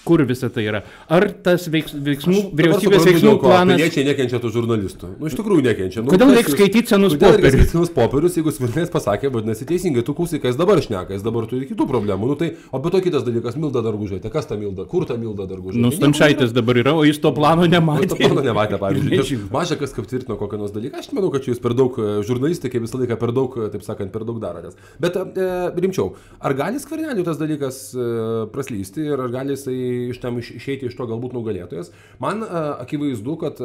Kur 0.02 0.22
visa 0.26 0.48
tai 0.50 0.64
yra? 0.66 0.80
Ar 1.12 1.28
tas 1.46 1.68
veiks, 1.70 1.92
veiksmų, 1.94 2.38
Dabar 2.50 2.58
vyriausybės 2.58 3.04
veiksmų 3.06 3.32
ko 3.38 3.46
planas... 3.52 3.76
Piliečiai 3.78 4.04
nekenčia 4.08 4.40
tų 4.42 4.50
žurnalistų. 4.56 5.10
Nu, 5.20 5.28
iš 5.30 5.36
tikrųjų 5.38 5.62
nekenčia. 5.68 6.02
Nu, 6.02 6.10
Kodėl 6.10 6.32
kas 6.32 6.38
reikia 6.40 6.54
skaityti 6.56 6.90
senus 6.90 7.14
reikia 7.14 7.28
popierius? 7.30 7.52
skaityti 7.54 7.70
senus 7.76 7.92
popierius, 7.94 8.38
jeigu 8.40 8.54
skvirnės 8.56 8.90
pasakė, 8.90 9.30
vadinasi 9.36 9.68
teisingai, 9.68 10.02
tu 10.08 10.14
klausai, 10.18 10.40
kas 10.42 10.58
dabar 10.58 10.82
šneka, 10.82 11.14
jis 11.14 11.22
dabar 11.22 11.46
turi 11.50 11.68
kitų 11.70 11.86
problemų. 11.92 12.30
Nu, 12.32 12.36
tai, 12.40 12.48
o 12.74 12.80
be 12.82 12.90
to 12.90 13.02
kitas 13.04 13.22
dalykas, 13.28 13.54
Milda 13.62 13.84
Dargužaitė. 13.86 14.32
Kas 14.34 14.50
ta 14.50 14.58
Milda? 14.58 14.88
Kur 14.90 15.06
ta 15.06 15.14
Milda 15.20 15.46
Dargužaitė? 15.46 15.84
Nu, 15.86 15.92
Stančiaitis 15.94 16.50
dabar 16.56 16.82
yra, 16.82 16.96
o 16.98 17.06
jis 17.06 17.22
to 17.22 17.30
plano 17.36 17.62
Nu, 17.62 17.70
nematė. 17.76 18.10
to 18.10 18.18
plano 18.18 18.42
nematė, 18.42 18.80
pavyzdžiui. 18.82 19.14
Nežinau. 19.22 19.48
Maža 19.54 19.78
kas 19.78 19.94
kaip 19.94 20.10
tvirtino 20.10 20.34
kokią 20.40 20.58
nors 20.64 20.74
dalyką. 20.74 20.98
Aš 20.98 21.12
manau, 21.14 21.30
kad 21.30 21.46
jūs 21.46 21.62
per 21.62 21.76
daug 21.78 21.94
e, 22.02 22.10
žurnalistai, 22.26 22.72
kaip 22.74 22.82
visą 22.88 22.98
laiką 22.98 23.20
per 23.22 23.30
daug, 23.36 23.54
e, 23.62 23.70
taip 23.76 23.86
sakant, 23.86 24.10
per 24.14 24.26
daug 24.26 24.42
darotės. 24.42 24.74
Bet 25.02 25.14
e, 25.22 25.48
rimčiau, 25.78 26.10
ar 26.42 26.56
gali 26.58 26.82
skvernelių 26.82 27.26
tas 27.28 27.38
dalykas 27.38 27.80
e, 27.94 28.08
praslysti 28.54 29.06
ir 29.12 29.20
ar 29.22 29.30
gali 29.34 29.54
jisai 29.54 29.78
iš 30.12 30.20
tam 30.22 30.38
iš, 30.42 30.52
išeiti 30.58 30.88
iš 30.90 30.96
to 30.98 31.06
galbūt 31.10 31.36
nugalėtojas? 31.36 31.92
Man 32.22 32.44
akivaizdu, 32.46 33.36
kad 33.40 33.60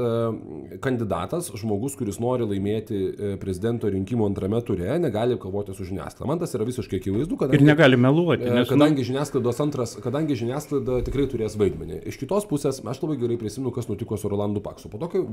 kandidatas, 0.84 1.50
žmogus, 1.58 1.96
kuris 2.00 2.20
nori 2.24 2.46
laimėti 2.48 2.98
e, 2.98 3.32
prezidento 3.42 3.90
rinkimų 3.92 4.28
antrame 4.30 4.60
ture, 4.66 4.90
negali 5.02 5.38
kovoti 5.42 5.76
su 5.78 5.88
žiniasklaida. 5.88 6.30
Man 6.30 6.42
tas 6.42 6.54
yra 6.58 6.68
visiškai 6.68 7.02
akivaizdu, 7.02 7.38
kad 7.40 7.54
Ir 7.56 7.64
negali 7.66 8.00
meluoti, 8.00 8.48
E, 8.48 8.54
nes 8.54 8.68
nu, 8.68 8.76
Kadangi 8.76 9.06
žiniasklaidos 9.08 9.62
antras, 9.64 9.96
kadangi 10.04 10.38
žiniasklaida 10.40 11.02
tikrai 11.08 11.28
turės 11.32 11.58
vaidmenį. 11.60 12.02
Iš 12.12 12.20
kitos 12.22 12.48
pusės, 12.50 12.80
aš 12.82 13.02
labai 13.04 13.18
gerai 13.22 13.40
prisimenu, 13.42 13.74
kas 13.76 13.90
nutiko 13.90 14.18
su 14.20 14.32
Rolandu 14.32 14.62
Paksu. 14.64 14.92
Po 14.92 15.02
to, 15.02 15.10
kai 15.14 15.24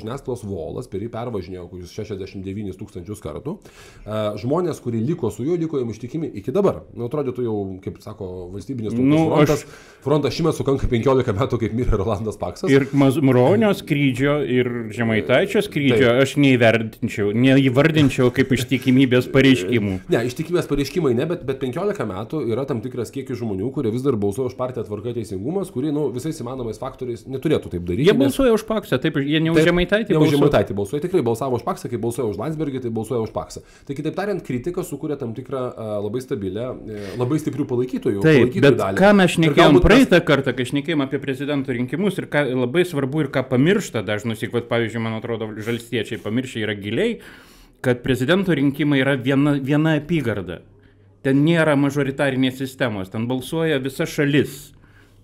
žiniasklaidos 0.00 0.44
volas 0.48 0.90
per 0.90 1.04
jį 1.04 1.10
pervažinėjo 1.12 1.66
kokius 1.70 1.94
69 1.96 2.78
tūkstančius 2.80 3.22
kartų, 3.24 3.56
žmonės, 4.40 4.82
kurie 4.84 5.02
liko 5.04 5.30
su 5.34 5.46
juo, 5.46 5.58
liko 5.60 5.80
jam 5.80 5.92
ištikimi 5.92 6.30
iki 6.40 6.54
dabar. 6.54 6.82
Nu, 6.94 7.08
atrodytų 7.08 7.46
jau, 7.46 7.56
kaip 7.84 8.00
sako, 8.04 8.30
valstybinis 8.54 8.94
tautos 8.94 9.10
Nu, 9.10 9.22
frontas. 9.32 9.64
Frontas 10.04 10.32
šimet 10.32 10.56
sukanka 10.56 10.88
15 10.88 11.34
metų, 11.36 11.58
kaip 11.60 11.74
mirė 11.76 11.98
Rolandas 12.00 12.38
Paksas. 12.40 12.70
Ir 12.72 12.86
Mazuronio 12.96 13.72
skrydžio, 13.76 14.38
ir 14.48 14.70
Žemaitaičio 14.96 15.60
skrydžio 15.66 16.14
aš 16.22 16.36
neįvertinčiau, 16.40 17.34
neįvardinčiau 17.36 18.30
kaip 18.34 18.54
ištikimybės 18.56 19.28
pareiškimų. 19.34 19.96
Ne, 20.12 20.22
ištikimės 20.30 20.70
pareiškimai 20.70 21.12
ne, 21.18 21.26
bet, 21.28 21.44
bet 21.48 21.60
15 21.60 22.06
metų 22.08 22.42
yra 22.48 22.64
tam 22.68 22.80
tikras 22.84 23.12
kiekis 23.12 23.40
žmonių, 23.42 23.68
kurie 23.74 23.92
vis 23.92 24.06
dar 24.06 24.16
balsuoja 24.20 24.48
už 24.52 24.56
partiją 24.58 24.86
tvarka 24.88 25.12
teisingumas, 25.18 25.72
kurie 25.74 25.92
nu, 25.92 26.06
visais 26.14 26.40
įmanomais 26.40 26.80
faktoriais 26.80 27.26
neturėtų 27.28 27.74
taip 27.74 27.84
daryti. 27.84 28.08
Jie 28.08 28.16
balsuoja 28.16 28.56
už 28.56 28.64
Paksą, 28.70 29.00
taip, 29.02 29.20
jie 29.20 29.40
ne 29.42 29.52
už 29.52 29.60
Taip, 29.60 29.68
Žemaitaitį. 29.68 30.16
Ne 30.16 30.22
už. 30.24 30.32
Žemaitaitį 30.34 30.76
balsuoja, 30.78 31.04
tikrai 31.04 31.22
balsavo 31.26 31.58
už 31.60 31.66
Paksą, 31.66 31.90
kai 31.92 32.00
balsuoja 32.00 32.28
už 32.30 32.40
Landsbergį, 32.40 32.82
tai 32.86 32.92
balsuoja 32.94 33.20
už 33.24 33.32
Paksą. 33.34 33.62
Tai 33.88 33.96
kitaip 33.98 34.16
tariant, 34.16 34.42
kritika 34.46 34.84
sukuria 34.86 35.18
tam 35.20 35.34
tikrą 35.36 35.62
labai 36.06 36.22
stabilę, 36.24 36.66
e, 36.86 37.00
labai 37.20 37.40
stiprių 37.42 37.66
palaikytojų. 37.70 38.22
Taip, 38.24 38.40
palaikytojų 38.44 38.64
bet 38.66 38.78
dalį. 38.80 39.00
ką 39.00 39.12
mes 39.20 39.34
šnekėjom 39.36 39.80
praeitą 39.90 40.20
kartą, 40.26 40.54
kai 40.56 40.66
šnekėjom 40.68 41.04
apie 41.04 41.20
prezidento 41.22 41.74
rinkimus 41.74 42.18
ir 42.20 42.28
ką 42.30 42.44
labai 42.48 42.86
svarbu 42.86 43.24
ir 43.24 43.30
ką 43.34 43.44
pamiršta 43.50 44.04
dažnus, 44.06 44.42
juk, 44.44 44.56
pavyzdžiui, 44.70 45.02
man 45.02 45.18
atrodo, 45.18 45.50
žalstiečiai 45.58 46.20
pamiršę 46.22 46.62
yra 46.62 46.76
giliai, 46.78 47.16
kad 47.84 48.02
prezidento 48.04 48.54
rinkimai 48.54 49.00
yra 49.02 49.16
viena, 49.18 49.56
viena 49.58 49.96
apygarda. 49.98 50.60
Ten 51.24 51.42
nėra 51.44 51.74
mažoritarinės 51.76 52.60
sistemos, 52.60 53.10
ten 53.12 53.26
balsuoja 53.28 53.80
visa 53.82 54.06
šalis. 54.08 54.70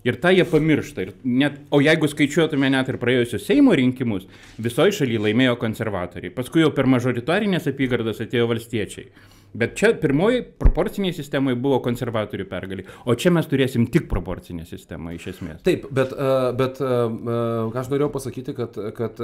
Ir 0.05 0.19
tą 0.21 0.29
jie 0.31 0.45
pamiršta. 0.47 1.07
Ir 1.07 1.15
net, 1.25 1.57
o 1.73 1.81
jeigu 1.83 2.07
skaičiuotume 2.07 2.69
net 2.71 2.87
ir 2.91 2.99
praėjusius 3.01 3.47
Seimo 3.47 3.73
rinkimus, 3.75 4.27
visoje 4.61 4.93
šalyje 5.01 5.23
laimėjo 5.25 5.57
konservatoriai. 5.59 6.31
Paskui 6.35 6.61
jau 6.63 6.69
per 6.75 6.87
mažoritarinės 6.87 7.67
apygardas 7.71 8.21
atėjo 8.23 8.45
valstiečiai. 8.51 9.09
Bet 9.53 9.77
čia 9.79 9.93
pirmoji 10.01 10.41
proporciniai 10.59 11.15
sistemai 11.15 11.53
buvo 11.57 11.79
konservatorių 11.85 12.45
pergalė, 12.49 12.83
o 13.07 13.15
čia 13.17 13.31
mes 13.33 13.47
turėsim 13.47 13.87
tik 13.91 14.09
proporcinę 14.11 14.65
sistemą 14.67 15.13
iš 15.15 15.29
esmės. 15.31 15.61
Taip, 15.65 15.87
bet, 15.95 16.11
e, 16.11 16.31
bet 16.59 16.81
e, 16.83 16.87
e, 16.87 17.37
aš 17.79 17.89
norėjau 17.93 18.09
pasakyti, 18.13 18.53
kad, 18.57 18.75
kad 18.97 19.21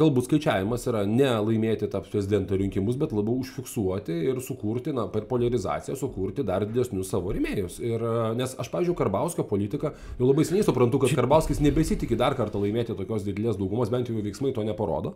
galbūt 0.00 0.30
skaičiavimas 0.30 0.88
yra 0.90 1.04
ne 1.06 1.28
laimėti 1.28 1.90
tą 1.92 2.00
prezidento 2.06 2.56
rinkimus, 2.58 2.96
bet 3.00 3.12
labiau 3.16 3.42
užfiksuoti 3.44 4.16
ir 4.32 4.40
sukurti, 4.44 4.94
na, 4.96 5.06
per 5.12 5.28
polarizaciją 5.28 5.98
sukurti 6.00 6.46
dar 6.46 6.64
didesnius 6.66 7.12
savo 7.12 7.34
rėmėjus. 7.36 7.78
Ir, 7.84 8.02
nes 8.38 8.56
aš, 8.56 8.72
pavyzdžiui, 8.72 8.96
Karbauskio 8.96 9.44
politiką 9.46 9.92
jau 10.16 10.30
labai 10.30 10.46
seniai 10.48 10.64
suprantu, 10.66 11.02
kad 11.04 11.14
Karbauskis 11.20 11.60
nebesitikė 11.62 12.18
dar 12.18 12.34
kartą 12.38 12.64
laimėti 12.64 12.96
tokios 12.96 13.26
didelės 13.28 13.60
daugumos, 13.60 13.92
bent 13.92 14.08
jau 14.08 14.16
veiksmai 14.24 14.54
to 14.56 14.64
neparodo. 14.66 15.14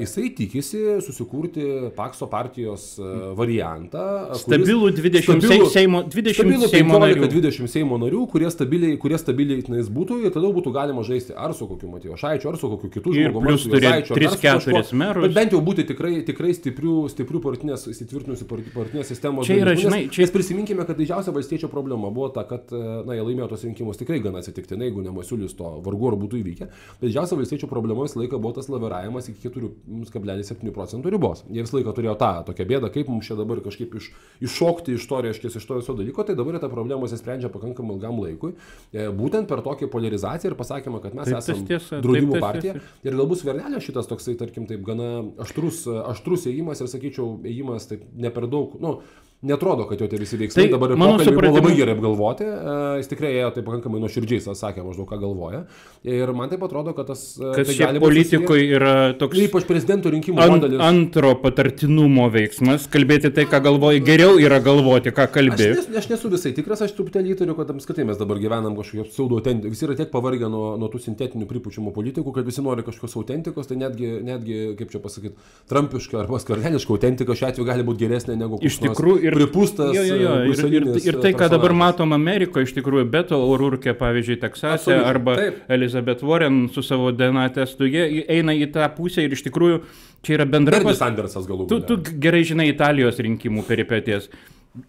Jisai 0.00 0.32
tikisi 0.34 0.82
susikurti 1.04 1.92
Pakso 1.96 2.30
partijos 2.32 2.94
variantą 3.36 3.89
Stabilų 3.90 4.90
20 4.94 5.24
stabilų, 5.24 5.66
Seimo, 5.72 6.02
20 6.06 6.36
stabilų 6.36 6.68
Seimo 6.70 6.98
15, 6.98 7.18
narių. 7.18 7.28
20 7.32 7.70
Seimo 7.72 7.98
narių, 8.00 8.20
kurie 8.30 8.50
stabiliai, 8.52 8.96
kurie 9.00 9.18
stabiliai 9.18 9.64
tenais 9.66 9.90
būtų 9.90 10.20
ir 10.24 10.34
tada 10.34 10.50
būtų 10.54 10.72
galima 10.74 11.02
žaisti 11.06 11.34
ar 11.34 11.54
su 11.56 11.66
kokiu 11.70 11.90
Matijo 11.90 12.18
Šaičiu, 12.20 12.50
ar 12.52 12.58
su 12.60 12.70
kokiu 12.70 12.90
kitu 12.94 13.14
žmogumi. 13.16 13.50
Plus 13.50 13.66
turėti 13.66 14.14
3-4 14.14 14.94
merus. 15.00 15.26
Bet 15.26 15.34
bent 15.36 15.56
jau 15.56 15.62
būti 15.64 15.86
tikrai, 15.88 16.20
tikrai 16.26 16.52
stiprių, 16.56 16.96
stiprių 17.10 17.42
partinės, 17.46 17.88
įsitvirtinusių 17.90 18.48
partinės 18.74 19.10
sistemos. 19.10 19.48
Čia 19.48 19.58
yra, 19.64 19.74
žinai, 19.78 20.04
čia... 20.12 20.22
Nes 20.26 20.34
prisiminkime, 20.34 20.86
kad 20.86 20.98
didžiausia 21.00 21.34
valstiečio 21.34 21.70
problema 21.72 22.12
buvo 22.14 22.28
ta, 22.34 22.44
kad, 22.48 22.70
na, 22.70 23.16
jie 23.16 23.24
laimėjo 23.26 23.50
tos 23.54 23.66
rinkimus 23.66 23.98
tikrai 24.00 24.20
gana 24.22 24.42
atsitiktinai, 24.44 24.90
jeigu 24.90 25.02
ne 25.02 25.14
Masiulis 25.14 25.56
to 25.58 25.72
vargu 25.84 26.12
ar 26.12 26.18
būtų 26.20 26.40
įvykę. 26.42 26.70
Didžiausia 27.02 27.38
valstiečio 27.40 27.70
problema 27.70 28.06
visą 28.06 28.20
laiką 28.20 28.38
buvo 28.38 28.54
tas 28.58 28.70
laviravimas 28.70 29.30
iki 29.32 29.50
4,7 29.50 30.74
procentų 30.76 31.14
ribos. 31.14 31.42
Jie 31.50 31.64
visą 31.64 31.80
laiką 31.80 31.96
turėjo 31.96 32.16
tą 32.20 32.30
tokią 32.50 32.68
bėdą, 32.70 32.92
kaip 32.94 33.10
mums 33.10 33.26
čia 33.26 33.38
dabar 33.40 33.62
kažkaip 33.64 33.79
iš 33.86 34.10
iššokti 34.40 34.94
iš 34.96 35.06
to, 35.08 35.20
reiškia, 35.24 35.50
iš 35.56 35.66
to 35.68 35.78
viso 35.80 35.94
dalyko, 35.96 36.24
tai 36.24 36.34
dabar 36.38 36.58
ta 36.60 36.68
problema 36.72 37.08
sprendžia 37.08 37.50
pakankamai 37.52 37.96
ilgam 37.96 38.20
laikui. 38.22 38.54
E, 38.92 39.08
būtent 39.14 39.48
per 39.50 39.62
tokią 39.64 39.90
polarizaciją 39.92 40.52
ir 40.52 40.58
pasakymą, 40.58 41.02
kad 41.04 41.16
mes 41.16 41.28
taip, 41.28 41.40
esame 41.42 41.66
tiesa, 41.68 42.00
draudimų 42.04 42.36
taip, 42.38 42.44
partija. 42.46 42.76
Ir 43.04 43.18
galbūt 43.20 43.42
svernelė 43.42 43.82
šitas 43.84 44.08
toksai, 44.10 44.36
tarkim, 44.40 44.68
taip 44.70 44.84
gana 44.86 45.10
aštrus, 45.44 45.84
aštrus 46.14 46.48
ėjimas 46.50 46.80
ir, 46.80 46.88
sakyčiau, 46.92 47.34
ėjimas 47.44 47.90
taip 47.90 48.06
ne 48.16 48.32
per 48.32 48.48
daug, 48.50 48.78
nu, 48.80 49.00
Netrodo, 49.40 49.86
kad 49.88 49.96
jau 49.96 50.04
tie 50.04 50.18
visi 50.20 50.36
veiksmai 50.36 50.66
tai 50.66 50.72
dabar 50.74 50.90
pokalbiai 50.92 51.24
supratimu... 51.30 51.56
labai 51.56 51.76
gerai 51.78 51.94
apgalvoti. 51.96 52.44
E, 52.44 52.72
jis 53.00 53.06
tikrai 53.08 53.30
ėjo 53.38 53.46
tai 53.54 53.62
pakankamai 53.64 54.00
nuoširdžiai, 54.02 54.42
sakė 54.52 54.82
maždaug, 54.84 55.06
ką 55.08 55.16
galvoja. 55.22 55.62
Ir 56.04 56.28
man 56.36 56.50
taip 56.50 56.66
atrodo, 56.66 56.92
kad 56.92 57.08
tas... 57.08 57.22
E, 57.40 57.54
Kas 57.56 57.70
tai 57.70 57.76
šiaip 57.78 58.04
politikui 58.04 58.66
yra 58.68 58.92
toks... 59.16 59.40
Ypač 59.40 59.64
prezidento 59.64 60.12
rinkimų 60.12 60.42
ant, 60.44 60.52
modelis. 60.58 60.82
Antro 60.84 61.30
patartinumo 61.40 62.26
veiksmas, 62.34 62.84
kalbėti 62.92 63.30
tai, 63.38 63.46
ką 63.48 63.62
galvoji, 63.64 64.02
geriau 64.04 64.36
yra 64.36 64.58
galvoti, 64.60 65.14
ką 65.16 65.24
kalbė. 65.32 65.70
Aš, 65.72 65.88
nes, 65.88 66.02
aš 66.02 66.10
nesu 66.12 66.32
visai 66.36 66.52
tikras, 66.60 66.84
aš 66.84 66.92
truputėlį 67.00 67.32
įtariu, 67.32 67.56
kad 67.56 67.72
apskritai 67.72 68.04
mes 68.12 68.20
dabar 68.20 68.42
gyvenam 68.44 68.76
kažkokio 68.76 69.08
pseudo 69.08 69.40
autentikos. 69.40 69.72
Visi 69.72 69.88
yra 69.88 69.96
tiek 70.02 70.12
pavargę 70.12 70.52
nuo, 70.52 70.74
nuo 70.76 70.92
tų 70.92 71.00
sintetinių 71.06 71.48
pripučiamų 71.48 71.94
politikų, 71.96 72.36
kad 72.36 72.44
visi 72.44 72.60
nori 72.68 72.84
kažkokios 72.84 73.16
autentikos, 73.22 73.72
tai 73.72 73.80
netgi, 73.80 74.12
netgi 74.28 74.60
kaip 74.76 74.92
čia 74.92 75.00
pasakyti, 75.00 75.48
trumpiška 75.72 76.26
arba 76.26 76.44
skarleniška 76.44 76.92
autentika 76.92 77.40
šiuo 77.40 77.48
atveju 77.54 77.68
gali 77.72 77.88
būti 77.88 78.04
geresnė 78.04 78.36
negu... 78.36 78.60
Iš 78.60 78.82
tikrųjų 78.84 79.29
ir 79.30 79.38
pripūstas. 79.38 79.94
Jo, 79.96 80.04
jo, 80.04 80.18
jo. 80.20 80.34
Ir, 80.50 80.62
ir, 80.80 80.86
ir 81.12 81.18
tai, 81.22 81.32
ką 81.38 81.48
dabar 81.52 81.74
matom 81.76 82.14
Amerikoje, 82.16 82.68
iš 82.68 82.76
tikrųjų, 82.76 83.06
Beto 83.12 83.40
O'Rourke, 83.46 83.94
pavyzdžiui, 83.96 84.38
Teksase, 84.42 84.94
arba 84.98 85.38
taip. 85.38 85.64
Elizabeth 85.72 86.24
Warren 86.26 86.62
su 86.74 86.84
savo 86.86 87.14
DNA 87.16 87.48
testu, 87.56 87.88
jie 87.88 88.24
eina 88.30 88.54
į 88.56 88.70
tą 88.74 88.86
pusę 88.96 89.24
ir 89.24 89.36
iš 89.36 89.46
tikrųjų 89.48 89.82
čia 90.26 90.38
yra 90.38 90.48
bendra... 90.50 90.82
Pas... 90.84 91.00
Sandersas 91.00 91.48
galų. 91.48 91.68
Tu, 91.70 91.80
tu 91.88 92.00
gerai 92.22 92.44
žinai 92.46 92.70
Italijos 92.74 93.20
rinkimų 93.22 93.64
peripetės. 93.68 94.28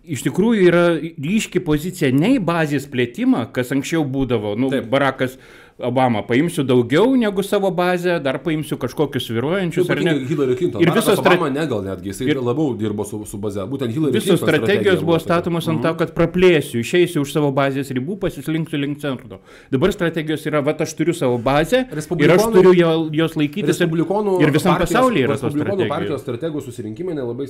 Iš 0.05 0.21
tikrųjų 0.27 0.65
yra 0.69 0.83
ryški 0.99 1.63
pozicija 1.65 2.11
ne 2.13 2.35
į 2.35 2.41
bazės 2.45 2.85
plėtimą, 2.91 3.47
kas 3.55 3.71
anksčiau 3.73 4.03
būdavo. 4.05 4.53
Nu, 4.59 4.69
Taip. 4.69 4.85
Barakas 4.91 5.39
Obama, 5.87 6.21
paimsiu 6.27 6.63
daugiau 6.67 7.15
negu 7.19 7.43
savo 7.43 7.71
bazę, 7.75 8.19
dar 8.23 8.39
paimsiu 8.43 8.77
kažkokius 8.81 9.29
viruojančius 9.33 9.89
ar 9.89 10.01
ne. 10.05 10.15
Hillary 10.29 10.55
Clinton. 10.59 10.83
Ir 10.83 10.91
visos 10.95 11.19
Obama 11.19 11.49
ne 11.49 11.65
gal 11.69 11.83
netgi, 11.85 12.11
jisai 12.11 12.29
ir, 12.31 12.41
labiau 12.41 12.75
dirbo 12.77 13.05
su, 13.07 13.21
su 13.29 13.39
baze. 13.41 13.65
Būtent 13.71 13.93
Hillary 13.95 14.15
visos 14.15 14.39
Clinton. 14.39 14.47
Visos 14.47 14.67
strategijos 14.67 15.05
buvo 15.05 15.19
statomos 15.21 15.69
ant 15.71 15.83
to, 15.85 15.93
kad 16.01 16.13
praplėsiu, 16.17 16.81
išeisiu 16.85 17.25
už 17.25 17.33
savo 17.35 17.51
bazės 17.55 17.91
ribų, 17.95 18.17
pasislinksiu 18.21 18.81
link 18.81 19.01
centro. 19.03 19.41
Dabar 19.73 19.93
strategijos 19.95 20.45
yra, 20.49 20.63
va, 20.65 20.75
aš 20.85 20.95
turiu 20.97 21.15
savo 21.17 21.37
bazę 21.41 21.83
ir 21.91 22.35
aš 22.35 22.47
turiu 22.55 22.73
jo, 22.77 22.91
jos 23.21 23.37
laikytis. 23.39 23.73
Respublikonų 23.73 24.37
ir 24.43 24.53
visam 24.55 24.79
pasaulyje 24.81 25.27
yra 25.27 25.37
strategijos. 25.39 25.89
partijos 25.91 26.25
strategų 26.25 26.63
susirinkimai 26.65 27.15
nelabai 27.17 27.47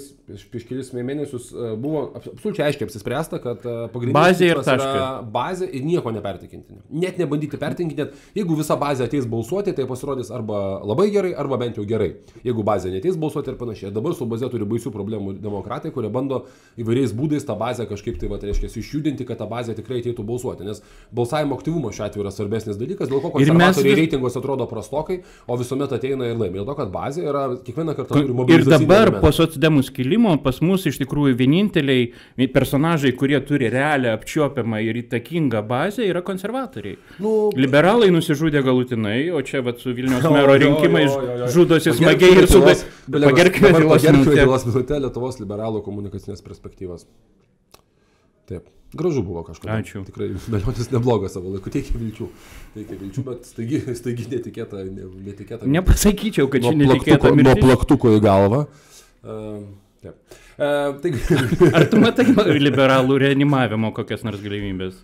prieš 0.52 0.68
kelis 0.70 0.92
mėnesius 0.96 1.52
e, 1.52 1.74
buvo 1.82 2.04
absoliučiai 2.18 2.70
aiškiai 2.70 2.88
apsispręsta, 2.88 3.40
kad 3.44 3.66
e, 3.66 3.76
pagrindinis 3.94 4.18
bazė 4.18 4.50
ir 4.52 4.62
taškas. 4.66 5.30
Bazė 5.34 5.70
ir 5.72 5.86
nieko 5.88 6.14
nepertikinti. 6.16 6.80
Net 7.04 7.20
nebandyti 7.22 7.60
pertinkinti, 7.62 8.08
Jeigu 8.36 8.56
visa 8.56 8.78
bazė 8.80 9.08
ateis 9.08 9.26
balsuoti, 9.28 9.74
tai 9.76 9.86
pasirodys 9.90 10.32
arba 10.32 10.82
labai 10.88 11.10
gerai, 11.12 11.34
arba 11.38 11.58
bent 11.62 11.80
jau 11.80 11.86
gerai. 11.88 12.14
Jeigu 12.46 12.64
bazė 12.68 12.94
neteis 12.94 13.18
balsuoti 13.20 13.52
ir 13.52 13.58
panašiai. 13.60 13.92
Dabar 13.96 14.16
su 14.16 14.28
bazė 14.30 14.50
turi 14.54 14.68
baisių 14.68 14.94
problemų 14.94 15.36
demokratai, 15.42 15.92
kurie 15.96 16.12
bando 16.14 16.46
įvairiais 16.80 17.16
būdais 17.18 17.46
tą 17.48 17.58
bazę 17.60 17.88
kažkaip 17.90 18.20
tai, 18.22 18.30
va, 18.32 18.40
tai 18.42 18.52
reiškia, 18.52 18.72
išjudinti, 18.82 19.28
kad 19.28 19.42
ta 19.42 19.48
bazė 19.52 19.76
tikrai 19.78 20.00
ateitų 20.04 20.26
balsuoti. 20.28 20.68
Nes 20.68 20.84
balsavimo 21.12 21.58
aktyvumo 21.60 21.92
šiuo 21.92 22.08
atveju 22.08 22.26
yra 22.26 22.34
svarbesnis 22.36 22.80
dalykas, 22.80 23.12
dėl 23.12 23.24
ko 23.24 23.34
konservatoriai 23.36 23.96
mes... 23.96 24.02
reitinguose 24.04 24.40
atrodo 24.40 24.68
prastokai, 24.72 25.22
o 25.48 25.58
visuomet 25.60 25.98
ateina 25.98 26.30
ir 26.32 26.40
laimė. 26.40 26.62
Dėl 26.62 26.70
to, 26.72 26.78
kad 26.80 26.94
bazė 26.94 27.26
yra 27.28 27.44
kiekvieną 27.60 27.98
kartą 27.98 28.22
turi 28.22 28.38
mobilizuoti. 28.38 28.72
Ir 28.72 28.88
dabar 28.88 29.14
po 29.24 29.34
socdemų 29.36 29.84
skilimo 29.88 30.38
pas 30.44 30.62
mus 30.64 30.88
iš 30.90 31.02
tikrųjų 31.04 31.36
vieninteliai 31.40 32.48
personažai, 32.54 33.14
kurie 33.18 33.40
turi 33.46 33.70
realią 33.72 34.16
apčiuopiamą 34.18 34.82
ir 34.86 35.02
įtakingą 35.04 35.64
bazę, 35.68 36.06
yra 36.08 36.24
konservatoriai. 36.26 36.98
Nu, 37.24 37.36
Liberalai 37.58 38.11
nusižudė 38.14 38.62
galutinai, 38.66 39.30
o 39.34 39.42
čia 39.46 39.64
vat, 39.66 39.80
su 39.84 39.96
Vilniaus 39.96 40.28
mero 40.36 40.58
rinkimais 40.60 41.16
žudosi 41.56 41.96
smagiai 41.98 42.44
ir 42.44 42.50
su... 42.52 42.62
Pagerkime 43.12 43.74
Lietuvos 43.78 44.68
minutę 44.68 45.00
Lietuvos 45.06 45.42
liberalų 45.42 45.82
komunikacinės 45.88 46.44
perspektyvas. 46.46 47.08
Taip. 48.52 48.70
Gražu 48.94 49.22
buvo 49.24 49.44
kažkas. 49.48 49.72
Ačiū. 49.72 50.02
Tikrai 50.04 50.34
Melionis 50.52 50.90
neblogas 50.92 51.38
savo 51.38 51.54
laiku, 51.54 51.72
teikia 51.72 51.96
vilčių. 51.96 52.26
Teikia 52.74 52.98
vilčių, 53.00 53.24
bet 53.30 53.48
staigi, 53.48 53.80
staigi 53.96 54.26
netikėta. 54.34 54.82
Ne, 54.84 55.08
netikėta 55.30 55.70
Nepasakyčiau, 55.72 56.50
kad 56.52 56.66
čia 56.66 56.74
netikėta. 56.76 57.32
Nuo 57.40 57.56
plaktuko 57.62 58.12
į 58.18 58.20
galvą. 58.26 58.66
Uh, 59.22 59.62
taip. 60.04 60.36
uh, 60.58 60.92
taigi... 61.00 61.24
Ar 61.72 61.88
tu 61.88 62.02
matai 62.04 62.28
liberalų 62.68 63.22
reanimavimo 63.24 63.94
kokias 63.96 64.28
nors 64.28 64.44
galimybės? 64.44 65.00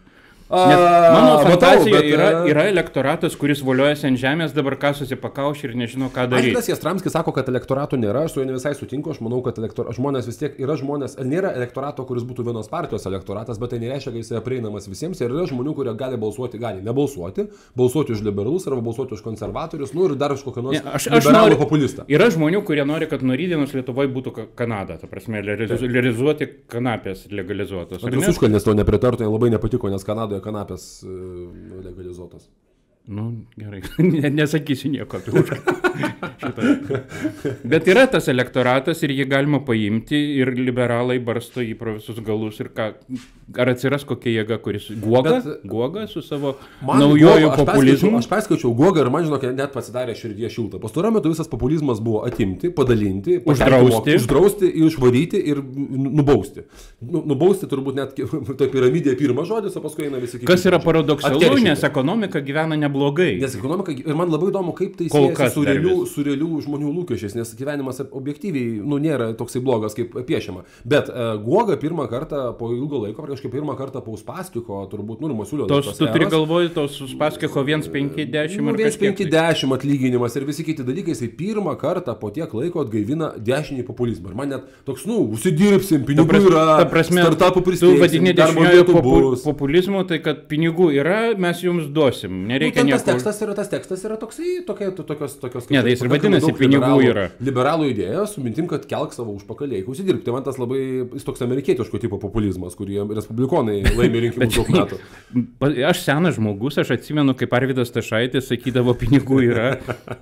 Nes 0.50 0.80
mano 1.14 1.40
fantazijoje 1.44 2.02
bet... 2.02 2.14
yra, 2.14 2.28
yra 2.48 2.64
elektoratas, 2.72 3.36
kuris 3.36 3.60
voliojasi 3.68 4.08
ant 4.08 4.20
žemės, 4.22 4.54
dabar 4.56 4.78
kasosi 4.80 5.18
pakaušį 5.20 5.66
ir 5.68 5.74
nežino, 5.82 6.08
ką 6.14 6.24
daryti. 6.32 6.54
Aidas 6.54 6.70
Jastramskis 6.72 7.12
sako, 7.12 7.34
kad 7.36 7.50
elektorato 7.52 8.00
nėra, 8.00 8.22
aš 8.24 8.38
su 8.38 8.40
juo 8.40 8.46
ne 8.48 8.56
visai 8.56 8.72
sutinku, 8.80 9.12
aš 9.12 9.20
manau, 9.26 9.42
kad 9.44 9.60
elektor... 9.60 9.90
žmonės 9.98 10.30
vis 10.30 10.40
tiek 10.40 10.56
yra 10.64 10.78
žmonės, 10.80 11.18
nėra 11.28 11.52
elektorato, 11.60 12.06
kuris 12.08 12.24
būtų 12.30 12.46
vienos 12.48 12.72
partijos 12.72 13.04
elektoratas, 13.10 13.60
bet 13.60 13.74
tai 13.76 13.82
nereiškia, 13.84 14.14
kad 14.14 14.22
jis 14.22 14.32
yra 14.32 14.42
prieinamas 14.46 14.88
visiems 14.88 15.20
ir 15.20 15.36
yra 15.36 15.44
žmonių, 15.52 15.74
kurie 15.76 15.96
gali 16.00 16.22
balsuoti, 16.22 16.62
gali 16.64 16.80
nebalsuoti, 16.86 17.50
balsuoti 17.76 18.16
už 18.16 18.24
liberalus 18.30 18.70
arba 18.72 18.80
balsuoti 18.88 19.18
už 19.20 19.26
konservatorius, 19.28 19.92
nu 19.98 20.08
ir 20.08 20.16
dar 20.16 20.32
už 20.32 20.48
kokią 20.48 20.64
nors 20.64 20.80
ne, 20.80 20.96
aš, 20.96 21.10
aš 21.20 21.28
noriu, 21.28 21.60
populistą. 21.60 22.08
Yra 22.08 22.30
žmonių, 22.32 22.64
kurie 22.64 22.88
nori, 22.88 23.12
kad 23.12 23.26
nuo 23.28 23.36
rydienos 23.36 23.76
Lietuvoje 23.76 24.14
būtų 24.16 24.36
Kanada, 24.56 24.96
ta 25.02 25.12
prasme, 25.12 25.44
legalizuoti 25.44 26.48
kanapės 26.72 27.28
legalizuotos. 27.36 28.08
Jūs 28.08 28.32
užkalnės 28.38 28.64
to 28.64 28.76
nepritartų, 28.78 29.28
labai 29.28 29.52
nepatiko, 29.52 29.92
nes 29.92 30.08
Kanadoje 30.08 30.37
kanapės 30.46 30.88
e, 31.04 31.14
legalizuotos. 31.88 32.50
Nu, 33.08 33.46
gerai, 33.56 33.80
nesakysiu 34.36 34.90
nieko 34.92 35.22
apie 35.22 35.32
šitą. 36.42 36.98
Bet 37.64 37.88
yra 37.88 38.04
tas 38.12 38.26
elektoratas 38.28 39.00
ir 39.08 39.14
jį 39.16 39.26
galima 39.32 39.62
paimti 39.64 40.20
ir 40.42 40.52
liberalai 40.58 41.16
barsto 41.24 41.64
pro 41.80 41.94
visus 41.96 42.20
galus 42.20 42.60
ir 42.60 42.68
ką, 42.76 42.90
ar 43.56 43.72
atsiras 43.72 44.04
kokia 44.10 44.42
jėga, 44.42 44.58
kuris 44.60 44.90
guoga, 45.00 45.38
Bet, 45.38 45.64
guoga 45.64 46.04
su 46.12 46.20
savo 46.26 46.58
naujoju 46.84 47.54
populizmu. 47.56 48.12
Aš 48.20 48.28
perskaičiau 48.28 48.74
guogą 48.76 49.06
ir 49.06 49.12
man 49.14 49.24
žinok, 49.30 49.48
net 49.56 49.72
pasidarė 49.72 50.18
širdie 50.18 50.52
šilta. 50.52 50.82
Pastaruoju 50.84 51.16
metu 51.16 51.32
visas 51.32 51.48
populizmas 51.48 52.04
buvo 52.04 52.26
atimti, 52.28 52.74
padalinti, 52.76 53.40
uždrausti, 53.48 54.18
uždrausti 54.20 54.74
išvaryti 54.84 55.40
ir 55.54 55.64
nubausti. 55.64 56.68
Nu, 57.00 57.24
nubausti 57.24 57.72
turbūt 57.72 58.04
net 58.04 58.20
toj 58.60 58.68
piramidėje 58.76 59.16
pirmas 59.24 59.48
žodis, 59.48 59.80
o 59.80 59.88
paskui 59.88 60.10
eina 60.10 60.20
visi 60.20 60.42
kiti. 60.42 60.52
Kas 60.52 60.68
yra 60.68 60.84
paradoksalu, 60.84 61.56
nes 61.64 61.88
ekonomika 61.88 62.44
gyvena 62.44 62.76
nebūtinai 62.76 62.97
neblogai. 62.98 63.38
Nes 63.42 63.56
ekonomika, 63.56 63.92
ir 63.92 64.18
man 64.18 64.32
labai 64.32 64.50
įdomu, 64.52 64.74
kaip 64.78 64.98
tai 64.98 65.08
siejasi 65.12 65.54
su 65.54 65.64
realių, 65.68 65.96
su 66.10 66.26
realių 66.26 66.62
žmonių 66.66 66.92
lūkesčiais, 67.00 67.36
nes 67.38 67.54
gyvenimas 67.58 68.02
objektyviai, 68.06 68.82
nu, 68.82 69.00
nėra 69.02 69.32
toksai 69.38 69.62
blogas, 69.64 69.96
kaip 69.98 70.16
piešiama. 70.28 70.66
Bet 70.88 71.12
uh, 71.12 71.36
Guoga 71.44 71.78
pirmą 71.80 72.08
kartą 72.12 72.52
po 72.58 72.72
ilgo 72.76 73.04
laiko, 73.06 73.26
kažkaip 73.28 73.54
pirmą 73.54 73.78
kartą 73.80 74.02
po 74.06 74.16
Uspastiko, 74.18 74.82
turbūt, 74.92 75.22
nu, 75.24 75.34
Masiulio. 75.38 75.68
Tos, 75.70 75.92
tu 75.98 76.10
turi 76.10 76.30
galvoj, 76.32 76.72
tos 76.76 77.00
Uspaskicho 77.06 77.64
1,50 77.64 78.58
Nu, 78.58 78.74
ir 78.74 78.88
kažkiek. 78.88 79.18
tai. 79.18 79.28
1,50 79.28 79.76
atlyginimas 79.78 80.36
ir 80.36 80.46
visi 80.48 80.66
kiti 80.66 80.86
dalykai, 80.88 81.14
jisai 81.14 81.30
pirmą 81.38 81.76
kartą 81.80 82.16
po 82.20 82.32
tiek 82.34 82.52
laiko 82.54 82.82
atgaivina 82.84 83.34
dešinį 83.38 83.86
populizmą. 83.88 84.32
Ir 84.32 84.40
man 84.40 84.52
net 84.56 84.68
toks, 84.88 85.06
nu, 85.10 85.20
užsidirbsim, 85.36 86.04
Ta 86.04 86.12
pinigų 86.12 86.28
prasme, 86.32 86.52
yra, 86.52 86.66
ta 86.82 86.88
prasme 86.90 87.26
startupų 87.28 87.62
tu 87.62 87.66
prisidėsim, 87.70 88.02
vadini 88.02 88.34
darbo 88.38 88.66
dešiniojo 88.66 89.44
populizmu, 89.44 90.04
tai 90.10 90.20
kad 90.24 90.46
pinigų 90.52 90.90
yra, 90.98 91.20
mes 91.40 91.62
jums 91.64 91.90
duosim. 91.94 92.48
Nu, 92.48 92.58
Nereikia 92.88 93.06
ten 93.06 93.20
tas 93.20 93.24
tekstas 93.24 93.42
yra, 93.46 93.56
tas 93.60 93.70
tekstas 93.72 94.04
yra 94.08 94.18
toksai, 94.22 94.54
tokia, 94.68 94.90
to- 94.96 95.04
tokios, 95.08 95.36
tokios. 95.42 95.70
Ne, 95.70 95.82
tai 95.84 95.94
jis 95.96 96.02
ir 96.06 96.12
vadinasi, 96.14 96.54
pinigų 96.58 96.82
liberalų- 96.82 97.10
yra. 97.12 97.26
Liberalų 97.50 97.90
idėja 97.94 98.26
su 98.28 98.42
mintim, 98.42 98.68
kad 98.72 98.88
kelk 98.90 99.14
savo 99.14 99.36
užpakalį, 99.38 99.82
eik 99.82 99.88
užsidirbti. 99.94 100.26
Tai 100.28 100.34
man 100.38 100.44
tas 100.48 100.58
labai, 100.58 100.80
jis 101.14 101.24
toks 101.28 101.42
amerikietiško 101.46 102.00
tipo 102.02 102.18
populizmas, 102.20 102.76
kurį 102.80 103.04
respublikonai 103.16 103.78
laimė 103.98 104.22
rinkimus 104.28 104.56
daug 104.56 104.72
metų. 104.74 105.00
Aš 105.88 106.02
senas 106.08 106.36
žmogus, 106.38 106.78
aš 106.82 106.92
atsimenu, 106.98 107.36
kaip 107.38 107.54
Arvidas 107.54 107.92
Tašaitis 107.94 108.48
sakydavo, 108.52 108.94
pinigų 108.98 109.42
yra 109.52 109.68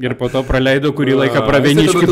ir 0.02 0.16
po 0.20 0.30
to 0.34 0.42
praleido 0.48 0.92
kurį 0.98 1.16
laiką 1.24 1.46
praveniškių, 1.48 2.04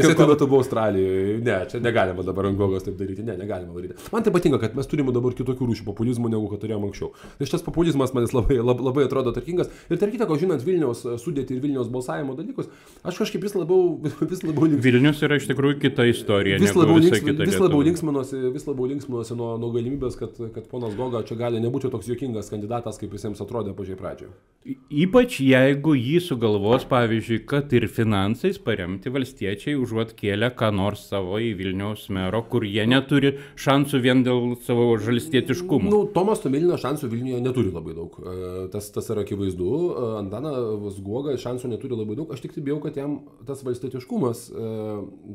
Jis 0.00 0.16
tuo 0.16 0.26
metu 0.30 0.46
buvo 0.48 0.60
Australijoje. 0.64 1.40
Ne, 1.44 1.56
čia 1.70 1.80
negalima 1.82 2.22
dabar 2.26 2.48
ant 2.50 2.58
gogos 2.58 2.84
taip 2.86 2.96
daryti. 2.98 3.22
Ne, 3.26 3.36
negalima 3.40 3.74
daryti. 3.76 3.96
Man 4.12 4.24
tai 4.24 4.32
patinka, 4.34 4.58
kad 4.62 4.74
mes 4.78 4.88
turime 4.90 5.12
dabar 5.14 5.34
kitokių 5.36 5.68
rūšių 5.70 5.86
populizmų, 5.86 6.30
negu 6.32 6.48
kad 6.52 6.62
turėjome 6.64 6.88
anksčiau. 6.90 7.12
Tai 7.38 7.48
šitas 7.48 7.64
populizmas 7.66 8.14
man 8.16 8.26
labai, 8.32 8.58
labai 8.64 9.04
atrodo 9.06 9.32
tarkingas. 9.36 9.70
Ir 9.90 9.98
tarp 9.98 10.12
kitako, 10.14 10.36
žinant 10.38 10.62
Vilniaus 10.62 11.02
e, 11.04 11.16
sudėti 11.18 11.56
ir 11.56 11.62
Vilniaus 11.64 11.88
balsavimo 11.90 12.36
dalykus, 12.38 12.68
aš 13.02 13.16
kažkaip 13.24 13.42
vis 13.42 13.56
labiau, 13.58 13.96
vis 14.32 14.44
labiau 14.46 14.68
linksminuosi. 14.68 14.84
Vilnius 14.86 15.22
yra 15.26 15.38
iš 15.40 15.48
tikrųjų 15.50 15.80
kita 15.82 16.06
istorija. 16.10 16.60
Vis 16.62 16.76
labiau, 16.78 17.00
kita 17.02 17.42
vis 17.42 17.56
labiau 17.58 17.80
Lietuva. 17.80 17.88
linksminuosi, 17.88 18.42
vis 18.54 18.68
labiau 18.68 18.86
linksminuosi 18.92 19.38
nuo, 19.38 19.50
nuo 19.60 19.72
galimybės, 19.74 20.18
kad, 20.20 20.38
kad 20.54 20.68
ponas 20.70 20.94
Goga 20.98 21.24
čia 21.26 21.38
gali 21.40 21.62
nebūti 21.64 21.90
toks 21.90 22.10
juokingas 22.12 22.52
kandidatas, 22.52 23.00
kaip 23.02 23.10
visiems 23.16 23.42
atrodė 23.42 23.74
pačiai 23.78 23.98
pradžioje. 23.98 24.30
Ypač 24.92 25.40
jeigu 25.42 25.96
jį 25.96 26.20
sugalvos, 26.22 26.84
pavyzdžiui, 26.90 27.40
kad 27.50 27.72
ir 27.74 27.88
finansais 27.90 28.60
paremti 28.62 29.10
valstiečiai, 29.10 29.74
užuot 29.80 30.14
kėlę 30.18 30.52
ką 30.58 30.70
nors 30.76 31.06
savo 31.10 31.40
į 31.40 31.54
Vilniaus 31.58 32.06
mero, 32.14 32.42
kur 32.46 32.66
jie 32.68 32.84
neturi 32.86 33.34
šansų 33.58 34.02
vien 34.04 34.22
dėl 34.26 34.54
savo 34.66 34.92
žalstietiškumo. 35.00 35.90
Nu, 35.90 36.02
Tomas 36.14 36.44
Tomilinas 36.44 36.84
šansų 36.84 37.10
Vilniuje 37.10 37.42
neturi 37.42 37.74
labai 37.74 37.96
daug. 37.96 38.20
E, 38.20 38.68
Tas, 38.70 38.90
tas 38.94 39.08
yra 39.12 39.24
akivaizdu. 39.24 39.69
E, 39.70 40.04
Antanas 40.20 40.98
Guoga 41.04 41.34
šansų 41.40 41.70
neturi 41.72 41.96
labai 41.98 42.16
daug. 42.18 42.30
Aš 42.34 42.42
tik 42.44 42.54
tai 42.56 42.62
bijau, 42.66 42.78
kad 42.82 42.96
jam 42.98 43.18
tas 43.48 43.62
valstetiškumas 43.66 44.42
e, 44.50 44.70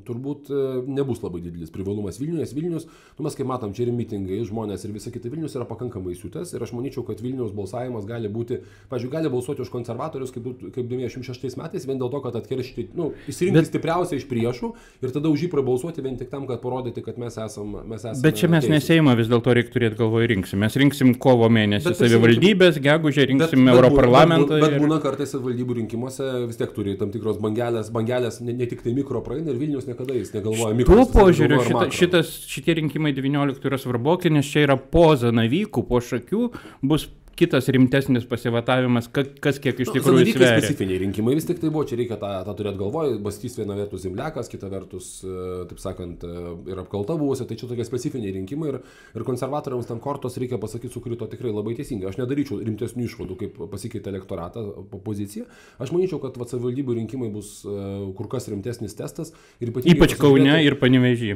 turbūt 0.07 0.49
e, 0.51 0.61
nebus 0.91 1.21
labai 1.23 1.41
didelis 1.45 1.71
privalumas 1.73 2.19
Vilniuje. 2.21 2.43
Nes 2.45 2.53
Vilnius, 2.55 2.87
nu, 3.17 3.25
mes 3.25 3.37
kaip 3.37 3.47
matom, 3.49 3.73
čia 3.75 3.85
ir 3.87 3.93
mitingai, 3.95 4.41
žmonės 4.47 4.85
ir 4.87 4.93
visa 4.95 5.11
kita 5.13 5.31
Vilnius 5.33 5.55
yra 5.57 5.67
pakankamai 5.69 6.13
įsiutęs. 6.15 6.53
Ir 6.55 6.65
aš 6.65 6.73
manyčiau, 6.75 7.05
kad 7.07 7.21
Vilniaus 7.23 7.53
balsavimas 7.55 8.07
gali 8.09 8.29
būti, 8.31 8.59
pažiūrėjau, 8.91 9.13
gali 9.15 9.31
balsuoti 9.33 9.63
už 9.65 9.71
konservatorius 9.73 10.33
kaip, 10.35 10.45
du- 10.45 10.71
kaip 10.75 10.89
96 10.91 11.57
metais 11.61 11.85
vien 11.87 12.01
dėl 12.01 12.11
to, 12.13 12.21
kad 12.25 12.35
atkeršyti, 12.41 12.89
nu, 12.97 13.11
išsirinkti 13.29 13.61
Bet... 13.61 13.69
stipriausią 13.71 14.19
iš 14.19 14.27
priešų 14.29 14.71
ir 15.05 15.13
tada 15.15 15.31
už 15.31 15.45
jį 15.45 15.51
prabalsuoti 15.53 16.03
vien 16.05 16.17
tik 16.19 16.29
tam, 16.33 16.47
kad 16.49 16.61
parodyti, 16.63 17.03
kad 17.05 17.19
mes 17.21 17.37
esame. 17.39 17.83
Mes 17.85 18.01
esame 18.03 18.23
Bet 18.25 18.39
čia 18.41 18.49
mes 18.51 18.67
neseimą 18.71 19.15
vis 19.19 19.29
dėlto 19.31 19.53
reikia 19.55 19.73
turėti 19.75 19.99
galvoje 19.99 20.29
rinksim. 20.33 20.59
Mes 20.65 20.75
rinksim 20.79 21.13
kovo 21.21 21.47
mėnesį 21.53 21.93
savivaldybės, 21.99 22.79
gegužę 22.83 23.27
rinksim 23.31 23.65
būna- 23.65 24.24
Europarlamentą. 24.25 24.59
Bet, 24.61 24.75
bet 24.75 24.83
būna 24.83 24.99
kartais 25.03 25.35
valdybų 25.35 25.77
rinkimuose 25.79 26.29
vis 26.45 26.59
tiek 26.59 26.71
turi 26.75 26.95
tam 26.99 27.11
tikros 27.13 27.39
bangelės, 27.43 27.91
bangelės 27.95 28.41
ne, 28.45 28.55
ne 28.57 28.69
tik 28.69 28.83
tai 28.85 28.95
mikro 28.97 29.21
praeina 29.25 29.53
ir 29.53 29.59
Vilnius 29.61 29.87
niekada 29.89 30.15
jis 30.17 30.33
negalvoja 30.35 30.77
mikro. 30.77 30.97
Tuo 31.01 31.05
požiūriu 31.13 31.61
šita, 31.65 31.85
šitas, 31.95 32.31
šitie 32.51 32.79
rinkimai 32.81 33.13
19 33.17 33.69
yra 33.69 33.79
svarboki, 33.81 34.33
nes 34.33 34.49
čia 34.49 34.65
yra 34.67 34.79
po 34.79 35.07
zanavykų, 35.19 35.85
po 35.89 36.01
šakių 36.03 36.49
bus 36.85 37.07
kitas 37.35 37.67
rimtesnis 37.67 38.23
pasivatavimas, 38.29 39.07
ka- 39.11 39.25
kas 39.43 39.59
kiek 39.59 39.79
iš 39.83 39.89
Nu, 39.89 39.93
tikrųjų 39.97 40.21
zanavykai 40.23 40.39
sveria. 40.39 40.59
specifiniai 40.61 40.99
rinkimai 41.03 41.33
vis 41.35 41.45
tik 41.49 41.59
tai 41.59 41.69
buvo, 41.69 41.83
čia 41.89 41.97
reikia 41.99 42.15
tą, 42.21 42.29
tą 42.47 42.53
turėti 42.55 42.79
galvoje, 42.79 43.17
bastys 43.21 43.57
viena 43.59 43.75
vertus 43.75 44.01
Zimlekas, 44.05 44.47
kita 44.51 44.69
vertus, 44.71 45.09
e, 45.23 45.65
taip 45.67 45.79
sakant, 45.83 46.23
e, 46.23 46.71
ir 46.71 46.77
apkalta 46.83 47.17
buvusi, 47.19 47.45
tai 47.49 47.57
čia 47.59 47.67
tokie 47.67 47.83
specifiniai 47.83 48.31
rinkimai 48.39 48.69
ir, 48.73 48.79
ir 49.15 49.23
konservatoriams 49.27 49.85
ten 49.87 49.99
kortos, 49.99 50.37
reikia 50.39 50.57
pasakyti, 50.61 50.93
sukrito 50.95 51.27
tikrai 51.27 51.51
labai 51.51 51.75
teisingai. 51.75 52.07
Aš 52.09 52.17
nedaryčiau 52.23 52.61
rimtesnių 52.63 53.03
išvadų, 53.09 53.37
kaip 53.43 53.59
pasikeitė 53.75 54.13
elektoratą 54.15 54.63
pozicija. 55.03 55.43
Aš 55.79 55.91
manyčiau, 55.91 56.21
kad 56.23 56.39
savivaldybių 56.39 56.95
rinkimai 57.03 57.29
bus 57.33 57.65
e, 57.65 58.13
kur 58.15 58.27
kas 58.31 58.47
rimtesnis 58.47 58.95
testas. 58.95 59.33
Ypač 59.59 60.15
Kaune 60.17 60.63
ir 60.63 60.75
Panevežį. 60.79 61.35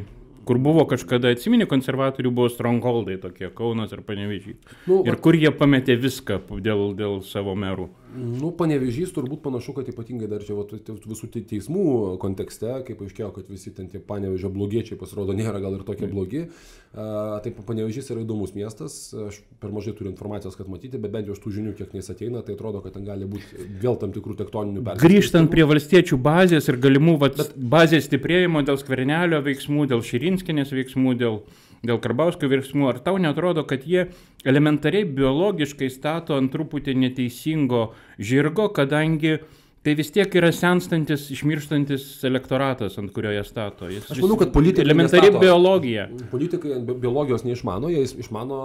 Kur 0.50 0.58
buvo 0.58 0.82
kažkada, 0.90 1.30
atsimeni, 1.36 1.68
konservatorių 1.70 2.32
buvo 2.34 2.50
strongholdai 2.50 3.20
tokie, 3.22 3.52
Kaunas 3.54 3.92
ir 3.94 4.00
Panevežys. 4.02 4.56
Nu, 4.90 5.04
ir 5.06 5.20
kur 5.22 5.38
jie 5.38 5.52
pametė 5.54 5.94
viską 6.02 6.40
dėl, 6.66 6.88
dėl 6.98 7.20
savo 7.22 7.54
merų. 7.54 7.86
Nu, 8.10 8.50
panevežys 8.58 9.12
turbūt 9.14 9.44
panašu, 9.44 9.76
kad 9.78 9.90
ypatingai 9.92 10.30
dar 10.32 10.42
čia 10.42 10.56
vat, 10.58 10.72
visų 10.90 11.28
te- 11.30 11.44
teismų 11.46 12.18
kontekste, 12.22 12.72
kaip 12.88 13.04
aiškėjo, 13.06 13.30
kad 13.36 13.52
visi 13.52 13.70
ten 13.76 13.90
tie 13.92 14.02
panevežio 14.02 14.50
blogiečiai 14.54 14.98
pasirodo 14.98 15.36
nėra 15.38 15.62
gal 15.62 15.78
ir 15.78 15.84
tokie 15.86 16.10
blogi. 16.10 16.48
Uh, 16.90 17.38
taip, 17.46 17.60
panevežys 17.68 18.10
yra 18.10 18.24
įdomus 18.24 18.56
miestas, 18.58 18.96
aš 19.14 19.38
per 19.62 19.70
mažai 19.76 19.94
turiu 19.94 20.10
informacijos, 20.10 20.58
kad 20.58 20.72
matyti, 20.72 20.98
bet 20.98 21.14
bent 21.14 21.30
jau 21.30 21.36
iš 21.38 21.44
tų 21.44 21.54
žinių, 21.60 21.76
kiek 21.78 21.94
jis 22.00 22.10
ateina, 22.10 22.42
tai 22.42 22.56
atrodo, 22.58 22.82
kad 22.82 22.98
ten 22.98 23.06
gali 23.06 23.30
būti 23.30 23.70
vėl 23.84 24.00
tam 24.02 24.16
tikrų 24.16 24.40
tektoninių 24.42 24.82
persikeitimų. 24.88 25.06
Grįžtant 25.06 25.54
prie 25.54 25.68
valstiečių 25.70 26.18
bazės 26.26 26.72
ir 26.72 26.82
galimų 26.82 27.20
vat, 27.22 27.38
Bet... 27.38 27.54
bazės 27.78 28.10
stiprėjimo 28.10 28.66
dėl 28.66 28.82
skvernelio 28.82 29.44
veiksmų, 29.46 29.86
dėl 29.94 30.02
Širinskinės 30.10 30.74
veiksmų, 30.74 31.14
dėl, 31.22 31.44
dėl 31.86 32.00
Karbauskio 32.04 32.50
veiksmų, 32.52 32.90
ar 32.92 33.00
tau 33.04 33.18
netrodo, 33.22 33.64
kad 33.68 33.86
jie 33.88 34.10
elementariai 34.48 35.08
biologiškai 35.08 35.90
stato 35.94 36.38
ant 36.40 36.52
truputį 36.54 36.96
neteisingo 37.00 37.90
žirgo, 38.20 38.70
kadangi 38.76 39.40
tai 39.82 39.94
vis 39.96 40.10
tiek 40.12 40.34
yra 40.36 40.50
senstantis, 40.52 41.30
išmirštantis 41.32 42.04
elektoratas, 42.28 42.98
ant 43.00 43.14
kurio 43.16 43.32
jie 43.32 43.44
stato. 43.48 43.88
Jis, 43.90 44.10
Aš 44.12 44.20
manau, 44.22 44.36
kad 44.38 44.52
politikai 44.54 44.84
Elementari 44.84 45.30
nestato- 45.30 45.40
biologija. 45.40 46.10
Politikai 46.32 46.80
bi- 46.84 46.94
biologijos 47.06 47.46
neišmano, 47.48 47.88
jie 47.90 48.04
išmano 48.20 48.58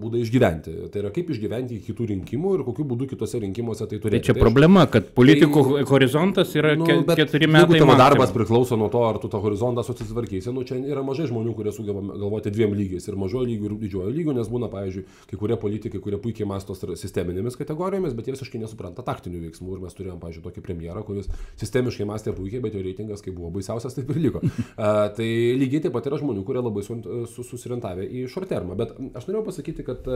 būdą 0.00 0.22
išgyventi. 0.24 0.88
Tai 0.90 1.02
yra 1.02 1.10
kaip 1.14 1.28
išgyventi 1.34 1.76
iki 1.78 1.92
kitų 1.92 2.06
rinkimų 2.14 2.54
ir 2.58 2.64
kokiu 2.64 2.84
būdu 2.88 3.08
kitose 3.12 3.40
rinkimuose 3.44 3.84
tai 3.86 3.98
Tai 3.98 4.08
turėti. 4.08 4.24
čia 4.30 4.32
aš- 4.34 4.40
problema, 4.40 4.86
kad 4.90 5.12
politikų 5.14 5.84
horizontas 5.88 6.54
yra 6.56 6.74
Nu, 6.76 6.84
keturi 6.86 7.44
Jeigu 7.44 7.52
metai. 7.52 7.78
tavo 7.78 7.86
maksimum. 7.92 7.98
darbas 7.98 8.32
priklauso 8.32 8.76
nuo 8.78 8.88
to, 8.88 9.04
ar 9.04 9.18
tu 9.18 9.28
tą 9.28 9.40
horizontą 9.44 9.84
susitvarkysi, 9.84 10.52
nu 10.52 10.64
čia 10.64 10.74
yra 10.80 11.02
mažai 11.04 11.26
žmonių, 11.28 11.54
kurie 11.54 11.72
sugeba 11.72 12.00
galvoti 12.00 12.50
dviem 12.50 12.72
lygiais- 12.74 13.06
ir 13.08 13.14
mažojo 13.16 13.44
lygių, 13.44 13.64
ir 13.68 13.76
didžiojo 13.84 14.10
lygių, 14.16 14.34
nes 14.34 14.48
būna, 14.48 14.70
pavyzdžiui, 14.70 15.04
kai 15.30 15.36
kurie 15.36 15.56
politikai, 15.56 16.00
kurie 16.00 16.16
puikiai 16.18 16.46
masto 16.46 16.72
str- 16.72 16.96
sisteminėmis 16.96 17.56
kategorijomis, 17.56 18.14
bet 18.16 18.26
jie 18.26 18.32
visiškai 18.34 18.58
nesupranta 18.64 19.04
taktinių 19.04 19.44
veiksmų. 19.50 19.74
Ir 19.76 19.80
mes 19.80 19.94
turėjom, 19.94 20.18
pavyzdžiui, 20.18 20.53
tokį 20.54 20.64
premjerą, 20.64 21.02
kuris 21.06 21.28
sistemiškai 21.60 22.06
mąstė 22.08 22.34
puikiai, 22.36 22.62
bet 22.64 22.74
jo 22.76 22.82
reitingas, 22.84 23.22
kai 23.24 23.34
buvo 23.34 23.50
baisiausias, 23.54 23.96
taip 23.96 24.10
ir 24.14 24.20
liko. 24.28 24.42
A, 24.78 25.08
tai 25.14 25.26
lygiai 25.58 25.82
taip 25.84 25.94
pat 25.94 26.06
yra 26.10 26.18
žmonių, 26.20 26.44
kurie 26.46 26.62
labai 26.62 26.84
su, 26.86 26.96
su, 27.30 27.44
susirentavę 27.46 28.06
į 28.06 28.26
šortermą. 28.32 28.76
Bet 28.78 28.94
aš 29.14 29.28
norėjau 29.28 29.44
pasakyti, 29.48 29.84
kad, 29.86 30.06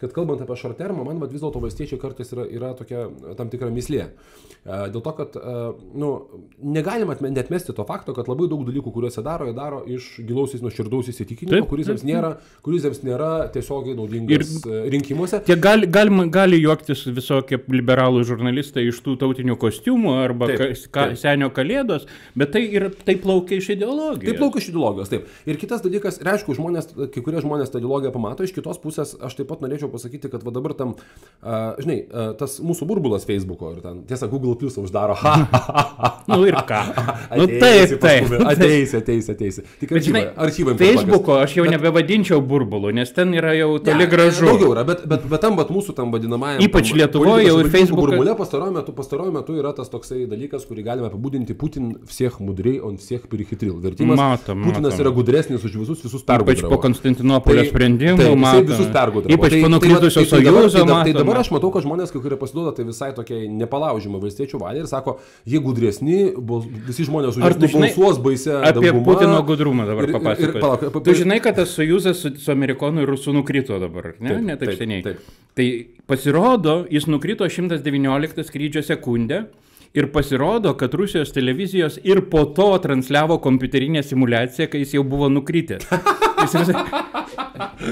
kad 0.00 0.14
kalbant 0.16 0.42
apie 0.44 0.58
šortermą, 0.60 1.04
man 1.06 1.20
vis 1.26 1.42
dėlto 1.42 1.62
valstiečiai 1.62 2.00
kartais 2.02 2.32
yra, 2.34 2.46
yra 2.58 2.72
tokia 2.78 3.06
tam 3.38 3.50
tikra 3.52 3.70
mislė. 3.74 4.10
A, 4.64 4.84
Dėl 4.92 5.02
to, 5.02 5.12
kad 5.18 5.36
a, 5.40 5.56
nu, 5.98 6.10
negalima 6.62 7.16
atme- 7.16 7.32
netmesti 7.34 7.74
to 7.76 7.84
fakto, 7.88 8.14
kad 8.16 8.28
labai 8.30 8.48
daug 8.50 8.64
dalykų, 8.66 8.92
kuriuos 8.94 9.18
jie 9.18 9.24
daro, 9.26 9.48
jie 9.50 9.56
daro 9.56 9.82
iš 9.96 10.08
gilaus 10.26 10.54
nuoširdaus 10.56 11.10
įsitikinimo, 11.12 11.58
Taip, 11.58 11.68
kuris 11.70 11.88
taip, 11.88 11.98
jiems 11.98 12.06
nėra, 12.08 12.30
kuris 12.64 12.86
jiems 12.86 13.02
nėra 13.06 13.30
tiesiogiai 13.54 13.96
naudingas 13.98 14.54
ir, 14.64 14.78
rinkimuose. 14.94 15.42
Gali, 15.66 15.88
galima, 15.90 16.26
gali 16.32 16.60
juoktis 16.62 17.04
visokie 17.16 17.58
liberalų 17.72 18.24
žurnalistai 18.28 18.86
iš 18.90 19.00
tų 19.04 19.16
tautinių 19.20 19.56
kostiumų 19.60 19.85
arba 20.18 20.48
Taip, 20.50 20.58
ka, 20.58 20.66
ka, 20.90 21.04
taip. 21.12 21.18
senio 21.20 21.48
kalėdos, 21.54 22.06
bet 22.34 22.50
tai, 22.54 22.62
ir, 22.74 22.88
tai 23.06 23.14
plaukia 23.22 23.60
iš 23.60 23.68
ideologijos. 23.76 24.26
Tai 24.26 24.34
plaukia 24.40 24.62
iš 24.64 24.68
ideologijos, 24.72 25.10
taip. 25.12 25.28
Ir 25.46 25.56
kitas 25.60 25.84
dalykas, 25.84 26.18
ir 26.22 26.30
aišku, 26.32 26.56
žmonės, 26.58 26.90
kai 27.14 27.22
kurie 27.22 27.40
žmonės 27.44 27.70
tą 27.70 27.78
ideologiją 27.82 28.10
pamato, 28.14 28.42
iš 28.46 28.54
kitos 28.56 28.80
pusės 28.82 29.14
aš 29.22 29.36
taip 29.38 29.48
pat 29.52 29.62
norėčiau 29.62 29.90
pasakyti, 29.92 30.30
kad 30.32 30.42
va 30.46 30.50
dabar 30.56 30.74
tam, 30.78 30.96
uh, 30.96 31.76
žinai, 31.82 32.00
uh, 32.10 32.32
tas 32.40 32.58
mūsų 32.64 32.88
burbulas 32.90 33.26
Facebook'o 33.28 33.72
ir 33.76 33.82
ten, 33.84 34.02
tiesa, 34.10 34.26
Google 34.32 34.56
Plus 34.58 34.76
uždaro, 34.82 35.14
ha, 35.22 35.34
ha, 35.52 35.62
ha, 35.70 35.86
ha. 36.00 36.12
Nu 36.26 36.40
ir 36.48 36.56
ką? 36.66 36.80
nu 37.38 37.44
Ateisi 37.46 37.96
taip, 37.96 38.00
taip. 38.02 38.26
paskui, 38.26 38.46
Ateisi, 38.50 38.96
ateisi, 38.98 39.30
ateisi. 39.36 39.62
Tik 39.80 39.92
Bet 39.92 40.00
archyvai, 40.02 40.22
archyvai. 40.46 40.74
Facebook'o 40.80 41.36
aš 41.44 41.54
jau 41.60 41.66
nebevadinčiau 41.70 42.40
burbulu, 42.42 42.90
nes 42.96 43.12
ten 43.14 43.30
yra 43.36 43.52
jau 43.54 43.76
toli 43.78 44.02
Ne, 44.02 44.08
gražu. 44.10 44.48
Daugiau 44.48 44.72
yra, 44.74 44.82
bet, 44.88 45.04
bet, 45.08 45.22
bet 45.30 45.40
tam, 45.44 45.54
bet 45.60 45.70
mūsų 45.72 45.94
tam 45.96 46.10
vadinamajam. 46.14 46.64
Ypač 46.66 46.90
Lietuvoje 46.98 47.46
jau 47.46 47.56
ir 47.62 47.70
Facebooką- 47.72 48.16
burbule 48.16 48.34
pastaruoju 48.38 48.74
metu, 48.74 48.94
pastaruoju 48.96 49.34
metu 49.38 49.56
yra 49.60 49.72
tas 49.76 49.90
toksai 49.92 50.24
dalykas, 50.30 50.64
kurį 50.68 50.84
galime 50.86 51.10
apibūdinti 51.10 51.56
Putin 51.58 51.92
visiek 52.06 52.36
mudriai, 52.42 52.80
on 52.84 52.96
visiek 53.00 53.24
pirichitril. 53.30 53.76
Vertimas. 53.84 54.18
Matom, 54.18 54.64
Putinas 54.66 54.94
matom. 54.94 55.04
yra 55.04 55.12
gudresnis 55.16 55.66
už 55.66 55.76
visus, 55.82 56.02
visus 56.04 56.24
pergudravo. 56.26 56.56
Ypač 56.56 56.72
po 56.72 56.80
Konstantinopolio 56.82 57.62
tai, 57.62 57.70
sprendimų, 57.70 58.18
tai, 58.20 58.30
matom. 58.40 58.70
Visus 58.72 58.90
pergudravo. 58.94 59.36
Ypač 59.36 59.54
tai, 59.54 59.60
po 59.62 59.68
tai 59.68 59.74
nukritusio 59.74 60.24
tai, 60.24 60.30
tai, 60.30 60.42
sojūzo. 60.42 60.84
Tai, 60.88 60.98
tai 61.08 61.14
dabar 61.16 61.42
aš 61.42 61.52
matau, 61.54 61.72
kad 61.74 61.86
žmonės, 61.86 62.14
kai 62.14 62.22
kurie 62.24 62.40
pasiduoda, 62.40 62.74
tai 62.76 62.86
visai 62.88 63.10
tokiai 63.16 63.48
nepalaužimo 63.52 64.20
valstiečių 64.22 64.60
valiai 64.62 64.84
ir 64.84 64.90
sako, 64.90 65.18
jie 65.48 65.62
gudresni, 65.62 66.20
visi 66.88 67.06
žmonės 67.08 67.36
už 67.36 67.44
juos 67.44 67.76
balsuos 67.76 68.22
baise. 68.22 68.54
Apie 68.60 68.90
dauguma, 68.90 69.06
Putino 69.12 69.42
gudrumą 69.46 69.88
dabar 69.88 70.10
papasakosiu. 70.16 71.02
Tu 71.06 71.18
žinai, 71.22 71.40
kad 71.44 71.58
tas 71.60 71.74
sojūzas 71.76 72.22
su, 72.22 72.32
su 72.40 72.52
amerikonu 72.54 73.04
ir 73.04 73.12
rusų 73.12 73.34
nukrito 73.36 73.78
dabar, 73.82 74.14
ne? 74.20 74.32
Taip, 74.32 74.46
ne 74.46 74.56
taip, 74.56 74.72
taip 74.72 74.80
seniai. 74.80 75.04
Taip. 75.06 75.28
Tai 75.56 75.68
pasirodo, 76.10 76.82
jis 76.92 77.06
nukrito 77.08 77.48
119 77.48 78.44
skrydžio 78.46 78.84
sekundę. 78.86 79.46
ir 79.95 80.07
pasirodo, 80.11 80.73
kad 80.79 80.93
Rusijos 80.93 81.33
televizijos 81.35 81.99
ir 82.03 82.23
po 82.29 82.45
to 82.45 82.77
transliavo 82.83 83.37
kompiuterinę 83.43 84.03
simulaciją, 84.03 84.69
kai 84.71 84.85
jis 84.85 84.95
jau 84.95 85.03
buvo 85.03 85.29
nukritęs. 85.29 85.87
Jis 86.41 86.55
visai... 86.61 86.85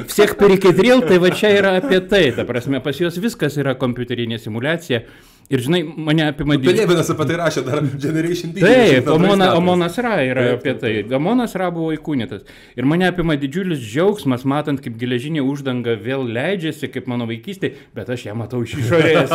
Всех 0.07 0.37
перекедрил, 0.37 1.01
tai 1.01 1.17
va 1.21 1.31
čia 1.33 1.51
yra 1.57 1.75
apie 1.79 1.99
tai, 2.09 2.29
ta 2.35 2.45
prasme, 2.45 2.79
pas 2.81 2.97
juos 2.97 3.17
viskas 3.21 3.57
yra 3.61 3.75
kompiuterinė 3.77 4.39
simulacija. 4.41 5.03
Ir 5.52 5.60
žinai, 5.60 5.82
mane 5.84 6.24
apima 6.24 6.56
didžiulis... 6.56 6.78
Pelėvinas 6.80 7.10
apie 7.12 7.24
tai 7.28 7.34
rašė 7.36 7.62
dar 7.66 7.82
Generation 7.84 8.52
P. 8.54 8.62
Taip, 8.64 9.04
92 9.04 9.12
Omona, 9.12 9.36
metais. 9.36 9.58
Omonas 9.58 9.98
Ra 10.00 10.14
yra 10.24 10.44
apie 10.54 10.72
tai. 10.80 10.92
Omonas 11.18 11.56
Ra 11.60 11.68
buvo 11.74 11.90
įkūnytas. 11.92 12.46
Ir 12.78 12.88
mane 12.88 13.04
apima 13.10 13.36
didžiulis 13.36 13.82
džiaugsmas, 13.82 14.46
matant, 14.48 14.80
kaip 14.80 14.96
geležinė 15.00 15.42
uždanga 15.44 15.98
vėl 16.00 16.24
leidžiasi, 16.32 16.88
kaip 16.94 17.10
mano 17.12 17.28
vaikystė, 17.28 17.74
bet 17.96 18.08
aš 18.14 18.24
ją 18.30 18.36
matau 18.40 18.62
iš 18.64 18.72
išorės. 18.80 19.34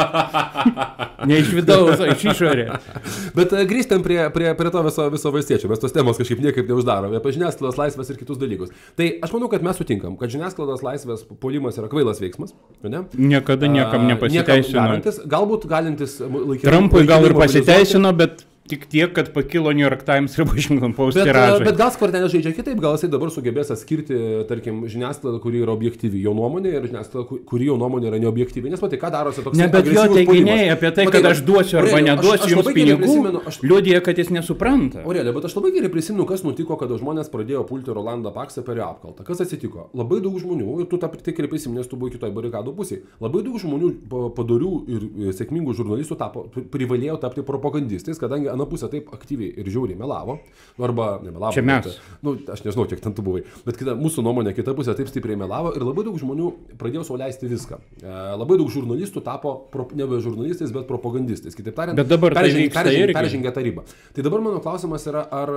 ne 1.30 1.38
iš 1.44 1.52
vidaus, 1.60 2.02
o 2.02 2.10
iš 2.10 2.26
išorės. 2.34 2.90
Bet 3.38 3.54
e, 3.54 3.62
grįžtam 3.70 4.02
prie, 4.06 4.18
prie, 4.34 4.50
prie 4.58 4.74
to 4.74 4.84
viso, 4.90 5.08
viso 5.14 5.34
valstiečio. 5.38 5.70
Mes 5.70 5.84
tos 5.84 5.94
temos 5.94 6.18
kažkaip 6.18 6.42
niekaip 6.42 6.74
neuždarome. 6.74 7.22
Apie 7.22 7.36
žiniasklaidos 7.38 7.78
laisvės 7.78 8.10
ir 8.10 8.20
kitus 8.24 8.42
dalykus. 8.42 8.74
Tai 8.98 9.12
aš 9.28 9.38
manau, 9.38 9.52
kad 9.54 9.62
mes 9.66 9.78
sutinkam, 9.78 10.18
kad 10.18 10.34
žiniasklaidos 10.34 10.82
laisvės 10.90 11.24
puolimas 11.38 11.78
yra 11.78 11.92
kvailas 11.94 12.18
veiksmas. 12.24 12.58
Ne? 12.82 13.06
Niekada 13.14 13.70
niekam 13.70 14.10
nepasiteisino. 14.10 15.00
galbūt 15.30 15.70
galintis 15.70 15.99
laikyti. 16.06 16.68
Trumpui 16.68 17.06
gal 17.10 17.26
ir 17.28 17.36
pasiteisino, 17.38 18.14
bet 18.18 18.46
tik 18.70 18.86
tiek, 18.92 19.12
kad 19.16 19.32
pakilo 19.34 19.72
New 19.74 19.84
York 19.86 20.04
Times 20.08 20.36
ir 20.38 20.46
Washington 20.50 20.94
Post 20.94 21.18
Bet, 21.18 21.28
tiražai. 21.30 21.66
bet 21.66 21.78
gal 21.80 21.92
skvartelis 21.96 22.32
žaidžia 22.36 22.54
kitaip, 22.56 22.80
gal 22.84 22.96
jisai 22.98 23.10
dabar 23.12 23.32
sugebės 23.34 23.72
atskirti, 23.74 24.18
tarkim, 24.50 24.84
žiniasklaidą, 24.90 25.40
kuri 25.44 25.64
yra 25.66 25.74
objektyvi 25.74 26.22
jo 26.24 26.34
nuomonė 26.38 26.76
ir 26.78 26.88
žiniasklaidą, 26.92 27.26
ku- 27.30 27.40
kuri 27.50 27.68
jo 27.72 27.78
nuomonė 27.82 28.12
yra 28.12 28.20
neobjektyvi. 28.22 28.70
Nes 28.74 28.82
matai, 28.84 29.00
ką 29.02 29.12
darosi 29.16 29.44
toks 29.46 29.58
Ne, 29.58 29.68
bet 29.74 29.90
jo 29.90 30.06
teiginiai 30.14 30.70
apie 30.76 30.92
tai, 30.96 31.08
kad 31.12 31.26
aš 31.32 31.42
duosiu 31.48 31.80
arba 31.82 32.02
neduosiu 32.06 32.54
jums 32.56 32.72
pinigų, 32.76 33.18
Aš, 33.50 33.60
liūdija, 33.66 34.02
kad 34.06 34.18
jis 34.22 34.30
nesupranta. 34.36 35.02
Aurelė, 35.06 35.34
bet 35.34 35.46
aš 35.50 35.56
labai 35.58 35.72
gerai 35.76 35.90
prisimenu, 35.94 36.26
kas 36.30 36.44
nutiko, 36.46 36.78
kada 36.80 36.98
žmonės 37.02 37.32
pradėjo 37.34 37.64
pulti 37.70 37.94
Rolandą 37.96 38.32
Paksą 38.36 38.62
per 38.68 38.78
apkaltą. 38.86 39.24
Kas 39.28 39.42
atsitiko? 39.44 39.88
Labai 39.98 40.20
daug 40.22 40.36
žmonių, 40.42 40.80
ir 40.84 40.90
tu 40.92 41.00
tą 41.02 41.10
tikrai 41.16 41.50
prisimeni, 41.50 41.80
nes 41.82 41.88
tu 41.90 41.98
buvai 41.98 42.12
kitoje 42.14 42.34
barikadų 42.36 42.74
pusėje, 42.78 43.02
labai 43.24 43.42
daug 43.48 43.58
žmonių 43.62 43.90
pa- 44.12 44.30
padorių 44.38 44.72
ir 44.92 45.08
e, 45.30 45.34
sėkmingų 45.40 45.74
žurnalistų 45.80 46.18
tapo, 46.20 46.46
pri- 46.54 46.66
privalėjo 46.76 47.18
tapti 47.24 47.42
propagandistais, 47.48 48.20
kadangi 48.22 48.50
ana 48.60 48.68
pusė 48.70 48.92
taip 48.92 49.10
aktyviai 49.16 49.54
ir 49.56 49.72
žiauriai 49.72 49.98
melavo. 50.00 50.38
Nu, 50.78 50.86
arba 50.86 51.08
nemelavo. 51.24 51.54
Čia 51.56 51.64
mes. 51.66 51.88
Bet, 51.88 52.00
nu, 52.28 52.36
aš 52.52 52.64
nežinau, 52.68 52.86
kiek 52.92 53.02
ten 53.04 53.16
tu 53.16 53.24
buvai. 53.26 53.46
Bet 53.66 53.80
kita, 53.80 53.96
mūsų 54.00 54.24
nuomonė, 54.28 54.54
kita 54.58 54.76
pusė 54.78 54.94
taip 55.00 55.10
stipriai 55.12 55.40
melavo 55.40 55.72
ir 55.76 55.84
labai 55.88 56.04
daug 56.08 56.20
žmonių 56.20 56.52
pradėjo 56.80 57.06
sauliaisti 57.10 57.50
viską. 57.52 57.80
E, 58.04 58.14
labai 58.40 58.60
daug 58.60 58.70
žurnalistų 58.74 59.24
tapo 59.26 59.56
pro, 59.72 59.88
nebe 59.96 60.20
žurnalistais, 60.24 60.74
bet 60.76 60.88
propagandistais. 60.90 61.56
Kitaip 61.58 61.76
tariant, 61.80 61.98
Bet 62.00 62.08
dabar 62.12 62.36
tai 62.36 62.46
peržengė- 62.50 63.14
peržengė 63.16 63.54
tą 63.56 63.64
ribą. 63.66 63.84
Tai 64.16 64.24
dabar 64.28 64.42
mano 64.46 64.60
klausimas 64.64 65.06
yra, 65.10 65.24
ar 65.32 65.50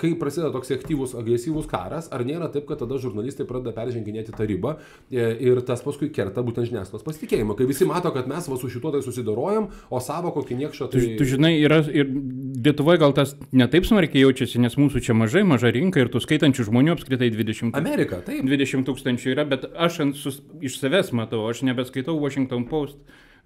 kai 0.00 0.12
prasideda 0.20 0.52
toks 0.54 0.70
aktyvus, 0.76 1.14
agresyvus 1.18 1.68
karas, 1.70 2.08
ar 2.12 2.24
nėra 2.26 2.50
taip, 2.52 2.66
kad 2.68 2.80
tada 2.82 2.98
žurnalistai 3.00 3.46
pradeda 3.48 3.72
perženginėti 3.76 4.34
tą 4.36 4.46
ribą 4.48 4.76
e, 5.10 5.30
ir 5.40 5.60
tas 5.66 5.82
paskui 5.84 6.10
kerta 6.12 6.42
būtent 6.44 6.68
žiniasklaidos 6.70 7.04
pasitikėjimą, 7.06 7.56
kai 7.58 7.68
visi 7.70 7.86
mato, 7.88 8.12
kad 8.14 8.28
mes 8.30 8.48
va 8.50 8.58
su 8.60 8.68
šituo 8.72 8.92
tai 8.94 9.02
susidorojam, 9.06 9.70
o 9.90 10.00
savo 10.00 10.32
kokį 10.36 10.60
niekšą 10.64 10.90
Tu, 10.90 10.98
tai... 10.98 11.16
tu 11.20 11.24
žinai, 11.28 11.52
yra 11.62 11.78
ir 11.86 12.08
Lietuvoje 12.50 13.00
gal 13.00 13.14
tas 13.16 13.34
netaip 13.54 13.86
smarkiai 13.86 14.24
jaučiasi, 14.24 14.60
nes 14.62 14.76
mūsų 14.80 15.02
čia 15.06 15.14
mažai, 15.16 15.42
maža 15.46 15.70
rinka 15.74 16.02
ir 16.02 16.10
tų 16.12 16.22
skaitančių 16.24 16.66
žmonių 16.70 16.96
apskritai 16.96 17.30
20, 17.34 17.76
Amerika, 17.78 18.20
taip. 18.26 18.42
20 18.48 18.86
tūkstančių 18.88 19.34
yra, 19.34 19.46
bet 19.48 19.68
aš 19.74 20.00
ant 20.06 20.18
sus, 20.18 20.40
iš 20.64 20.80
savęs 20.80 21.12
matau, 21.16 21.44
aš 21.50 21.62
nebeskaitau 21.68 22.16
Washington 22.18 22.66
Post 22.70 22.98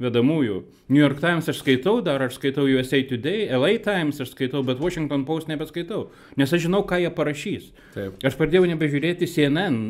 vedamųjų. 0.02 0.61
New 0.90 1.00
York 1.00 1.20
Times 1.22 1.48
aš 1.48 1.61
skaitau, 1.62 2.00
dar 2.04 2.22
aš 2.24 2.37
skaitau 2.38 2.66
USA 2.68 3.00
Today, 3.07 3.46
LA 3.54 3.78
Times 3.85 4.20
aš 4.20 4.35
skaitau, 4.35 4.64
bet 4.66 4.80
Washington 4.83 5.24
Post 5.28 5.48
nebeskaitau, 5.50 6.09
nes 6.40 6.52
aš 6.52 6.66
žinau, 6.66 6.83
ką 6.88 7.00
jie 7.02 7.11
parašys. 7.14 7.70
Taip. 7.94 8.18
Aš 8.26 8.37
pradėjau 8.40 8.68
nebežiūrėti 8.72 9.28
CNN, 9.30 9.80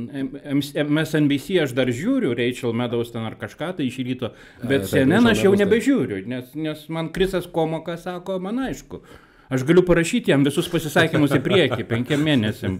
MSNBC 0.85 1.61
aš 1.64 1.77
dar 1.77 1.90
žiūriu, 1.90 2.35
Rachel 2.38 2.77
Meadows 2.77 3.12
ten 3.14 3.27
ar 3.27 3.38
kažką 3.40 3.75
tai 3.79 3.88
iš 3.88 4.01
ryto, 4.05 4.35
bet 4.62 4.87
taip, 4.87 4.93
CNN 4.93 5.21
Rachel 5.21 5.33
aš 5.33 5.45
jau 5.49 5.55
nebežiūriu, 5.64 6.25
nes, 6.31 6.57
nes 6.59 6.88
man 6.93 7.12
Krisas 7.14 7.49
Komokas 7.51 8.07
sako, 8.09 8.38
man 8.43 8.62
aišku. 8.69 9.03
Aš 9.53 9.65
galiu 9.69 9.83
parašyti 9.85 10.33
jam 10.33 10.45
visus 10.47 10.69
pasisakymus 10.73 11.35
į 11.37 11.41
priekį, 11.45 11.85
penkiem 11.93 12.23
mėnesiam. 12.25 12.79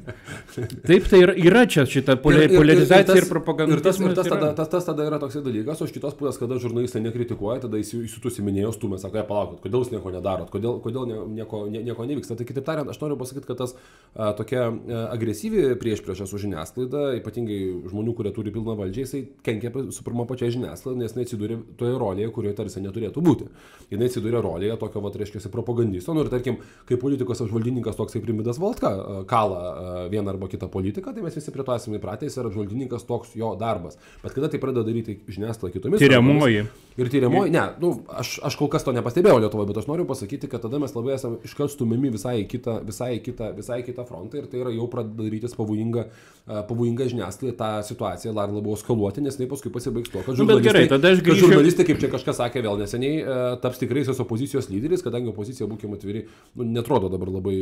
Taip, 0.55 1.09
tai 1.11 1.21
yra, 1.21 1.35
yra 1.37 1.65
čia 1.71 1.85
šita 1.89 2.17
polarizacija 2.25 3.19
ir, 3.21 3.29
propaganda. 3.29 3.77
Ir 3.77 3.83
tas, 3.85 4.01
ir 4.01 4.15
tas, 4.17 4.31
tada, 4.31 4.53
tas, 4.57 4.71
tas 4.73 4.89
tada 4.89 5.05
yra 5.09 5.19
toksai 5.23 5.43
dalykas, 5.45 5.83
o 5.83 5.89
iš 5.89 5.95
kitos 5.97 6.17
pusės, 6.19 6.39
kada 6.41 6.59
žurnalistai 6.63 7.03
nekritikuoja, 7.05 7.65
tada 7.67 7.81
įsitusiminėjo 7.83 8.73
stumė, 8.77 9.01
sako, 9.03 9.21
"Ei, 9.21 9.27
palaukit, 9.29 9.61
kodėl 9.65 9.85
jūs 9.85 9.93
nieko 9.93 10.15
nedarot, 10.15 10.51
kodėl, 10.53 10.79
kodėl 10.85 11.09
ne, 11.11 11.21
nieko, 11.41 11.65
ne, 11.71 11.83
nieko 11.85 12.07
nevyksta. 12.09 12.39
Tai 12.39 12.49
kitaip 12.49 12.65
tariant, 12.65 12.91
aš 12.91 13.01
noriu 13.03 13.19
pasakyti, 13.21 13.47
kad 13.51 13.61
tas 13.61 13.77
a, 14.15 14.33
tokia 14.33 14.69
a, 14.71 15.05
agresyvi 15.15 15.75
priešpriešą 15.81 16.29
su 16.31 16.41
žiniasklaida, 16.43 17.05
ypatingai 17.21 17.61
žmonių, 17.91 18.15
kurie 18.17 18.33
turi 18.35 18.53
pilną 18.55 18.77
valdžią, 18.81 19.05
jisai 19.05 19.23
kenkia 19.47 19.73
su 19.93 20.05
pirma 20.07 20.27
pačia 20.29 20.51
žiniasklaida, 20.55 21.01
nes 21.03 21.15
jis 21.15 21.29
atsidūrė 21.29 21.61
toje 21.81 21.99
rolėje, 22.01 22.31
kurioje 22.35 22.57
tarsi 22.61 22.83
neturėtų 22.85 23.25
būti. 23.25 23.49
Jis 23.93 24.07
atsidūrė 24.09 24.43
rolėje 24.45 24.79
tokio, 24.81 25.03
va, 25.05 25.13
reiškia, 25.15 25.43
propagandisto. 25.53 26.15
Nu, 26.15 26.25
ir 26.25 26.31
tarkim, 26.33 26.54
kai 26.89 26.99
politikos 27.01 27.41
apžvalgininkas 27.45 27.97
toksai 27.97 28.21
primidas 28.25 28.59
Voltka 28.61 28.91
a, 28.93 29.19
kala 29.29 29.61
a, 29.61 29.95
vieną 30.13 30.35
arba 30.35 30.49
kitą 30.53 30.69
politiką, 30.73 31.15
tai 31.15 31.25
mes 31.25 31.37
visi 31.37 31.53
prie 31.55 31.65
to 31.65 31.77
esame 31.77 31.99
įpratę, 32.01 32.29
jis 32.29 32.39
yra 32.41 32.51
apžvalgininkas 32.53 33.07
toks 33.09 33.35
jo 33.39 33.55
darbas. 33.61 33.97
Bet 34.23 34.37
kada 34.37 34.51
tai 34.53 34.61
pradeda 34.63 34.85
daryti 34.87 35.19
žiniasklaida 35.29 35.79
kitomis 35.79 36.03
Tyriamoji. 36.05 36.67
Ir 36.95 37.09
tyriamoji, 37.11 37.51
ne, 37.51 37.63
nu, 37.83 37.89
aš, 38.15 38.37
aš 38.47 38.55
kol 38.61 38.69
kas 38.71 38.85
to 38.87 38.93
nepastebėjau 38.95 39.41
Lietuvoje, 39.43 39.67
bet 39.73 39.81
aš 39.81 39.89
noriu 39.89 40.05
pasakyti, 40.07 40.47
kad 40.53 40.63
tada 40.63 40.79
mes 40.79 40.93
labai 40.95 41.17
esame 41.17 41.41
iškart 41.43 41.73
stumiami 41.73 42.13
visai 42.15 42.45
kitą, 42.47 42.77
visai 42.87 43.17
kitą, 43.25 43.49
visai 43.57 43.81
kitą 43.83 44.05
frontą 44.07 44.39
ir 44.39 44.47
tai 44.53 44.61
yra 44.63 44.71
jau 44.77 44.87
pradeda 44.93 45.25
darytis 45.25 45.57
pavojinga, 45.59 46.05
a, 46.47 46.61
pavojinga 46.69 47.09
žiniasklaida 47.11 47.57
tą 47.59 47.71
situaciją 47.89 48.35
dar 48.37 48.53
labiau 48.55 48.79
skaluoti, 48.79 49.25
nes 49.27 49.35
tai 49.41 49.49
paskui 49.51 49.73
pasibaigs 49.75 50.13
to, 50.13 50.23
kad 50.23 50.39
Nu, 50.39 50.47
bet 50.47 50.63
gerai, 50.63 50.85
tada 50.91 51.11
aš 51.17 51.25
grįšiu- 51.27 51.49
žurnalistai, 51.49 51.89
kaip 51.89 51.99
čia 52.05 52.13
kažkas 52.13 52.39
sakė 52.39 52.63
vėl 52.63 52.79
neseniai, 52.79 53.25
taps 53.65 53.83
tikraisios 53.83 54.21
opozicijos 54.23 54.71
lyderiais, 54.71 55.03
kadangi 55.03 55.33
opozicija, 55.35 55.67
būkime 55.71 55.99
atviri, 55.99 56.25
nu, 56.55 56.67
netrodo 56.77 57.09
dabar 57.13 57.31
labai 57.35 57.55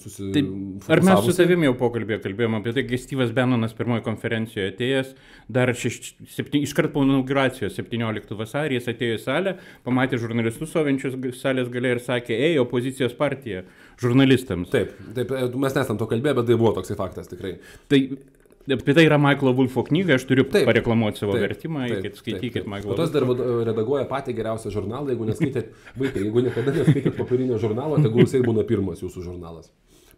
susi... 0.00 0.28
Taip, 0.34 0.50
ar 0.92 1.02
mes 1.06 1.22
su 1.24 1.34
tavimi 1.36 1.68
jau 1.68 1.74
pokalbėje 1.80 2.20
kalbėjome 2.26 2.60
apie 2.60 2.74
tai, 2.76 2.84
kai 2.88 2.98
Styvas 3.00 3.32
Benonas 3.36 3.72
pirmoji 3.78 4.04
konferencijoje 4.06 4.72
atėjęs, 4.74 5.14
dar 5.56 5.72
šeš, 5.76 5.98
septyn, 6.34 6.64
iškart 6.66 6.92
po 6.94 7.04
inauguracijos 7.06 7.78
17 7.80 8.36
vasarį 8.38 8.78
jis 8.80 8.90
atėjo 8.92 9.16
į 9.18 9.22
salę, 9.24 9.56
pamatė 9.86 10.20
žurnalistus 10.22 10.74
sovenčius 10.76 11.16
g- 11.22 11.32
salės 11.36 11.72
gale 11.72 11.96
ir 11.96 12.02
sakė, 12.04 12.36
ei, 12.50 12.58
opozicijos 12.62 13.16
partija 13.18 13.64
žurnalistams. 14.02 14.70
Taip, 14.74 14.92
taip, 15.16 15.32
e, 15.32 15.48
mes 15.56 15.76
nesam 15.78 15.98
to 16.00 16.08
kalbėję, 16.10 16.36
bet 16.40 16.50
tai 16.50 16.58
buvo 16.60 16.74
toksai 16.76 16.98
faktas 16.98 17.32
tikrai. 17.32 17.56
Tai 17.88 18.02
apie 18.74 18.94
tai 18.94 19.04
yra 19.06 19.18
Michaelo 19.18 19.52
Wolfo 19.56 19.84
knyga, 19.86 20.16
aš 20.18 20.26
turiu 20.26 20.44
Taip. 20.50 20.66
pareklamuoti 20.68 21.22
savo 21.22 21.36
Taip, 21.36 21.44
vertimą, 21.46 21.84
taip, 21.86 21.98
eikit, 22.00 22.20
skaitykit. 22.22 22.66
Michaelo 22.70 22.94
O 22.94 22.98
tas 22.98 23.12
dar 23.14 23.26
redaguoja 23.68 24.06
patį 24.10 24.34
geriausią 24.38 24.72
žurnalą, 24.74 25.12
jeigu 25.12 25.28
neskaitėt, 25.30 25.70
vaikai, 25.98 26.24
jeigu 26.26 26.44
niekada 26.48 26.74
neskaitėt 26.74 27.18
popierinio 27.18 27.60
žurnalo, 27.62 28.00
tegul 28.02 28.26
jisai 28.26 28.42
būna 28.46 28.66
pirmas 28.68 29.02
jūsų 29.04 29.26
žurnalas. 29.28 29.70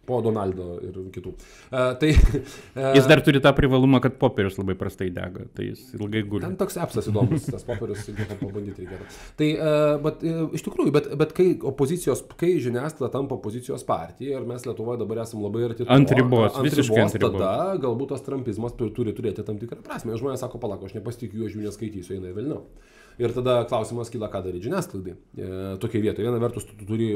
Po 0.09 0.19
Donaldo 0.25 0.79
ir 0.81 0.95
kitų. 1.13 1.35
Uh, 1.69 1.93
tai, 2.01 2.11
uh, 2.17 2.91
Jis 2.97 3.07
dar 3.09 3.21
turi 3.25 3.41
tą 3.43 3.53
privalumą, 3.57 4.01
kad 4.03 4.15
popierius 4.21 4.57
labai 4.57 4.73
prastai 4.79 5.11
dega, 5.13 5.45
tai 5.53 5.69
jis 5.69 5.93
ilgai 5.99 6.23
guli. 6.25 6.43
Ten 6.47 6.57
toks 6.59 6.79
apsas 6.81 7.09
įdomus, 7.11 7.45
tas 7.45 7.65
popierius, 7.67 8.07
pabandyti 8.41 8.85
reikėtų. 8.87 9.09
Tai, 9.39 9.49
uh, 9.55 9.93
bet 10.07 10.25
uh, 10.25 10.41
iš 10.57 10.65
tikrųjų, 10.65 10.93
bet, 10.95 11.11
bet 11.21 11.35
kai 11.37 11.47
opozicijos, 11.69 12.25
kai 12.39 12.55
žiniasklaida 12.63 13.11
tampa 13.13 13.37
opozicijos 13.37 13.85
partija 13.87 14.39
ir 14.39 14.47
mes 14.49 14.65
Lietuvoje 14.65 15.03
dabar 15.03 15.21
esame 15.23 15.45
labai 15.45 15.67
arti 15.69 15.85
to, 15.85 15.89
Ant 15.93 16.11
ribos, 16.17 16.53
ant 16.55 16.65
visiškai 16.65 16.97
ribos, 16.97 17.13
ant 17.13 17.19
ribos. 17.19 17.37
tada 17.37 17.79
galbūt 17.85 18.15
tas 18.15 18.25
trumpizmas 18.25 18.75
turi, 18.79 18.93
turi 18.97 19.13
turėti 19.17 19.45
tam 19.45 19.59
tikrą 19.61 19.83
prasme. 19.85 20.17
Žmonės 20.19 20.41
sako, 20.43 20.61
palako, 20.61 20.89
aš 20.89 20.97
nepasitikiu, 20.97 21.45
aš 21.47 21.57
jų 21.57 21.67
neskaitysiu, 21.67 22.17
eina 22.17 22.33
vėliau. 22.35 22.63
Ir 23.19 23.33
tada 23.35 23.57
klausimas 23.67 24.07
kyla, 24.11 24.29
ką 24.31 24.39
daryti 24.45 24.69
žiniasklaidai. 24.69 25.15
E, 25.35 25.49
tokia 25.81 25.99
vieta. 26.05 26.23
Viena 26.23 26.39
vertus, 26.39 26.63
tu, 26.69 26.77
tu 26.79 26.87
turi... 26.87 27.09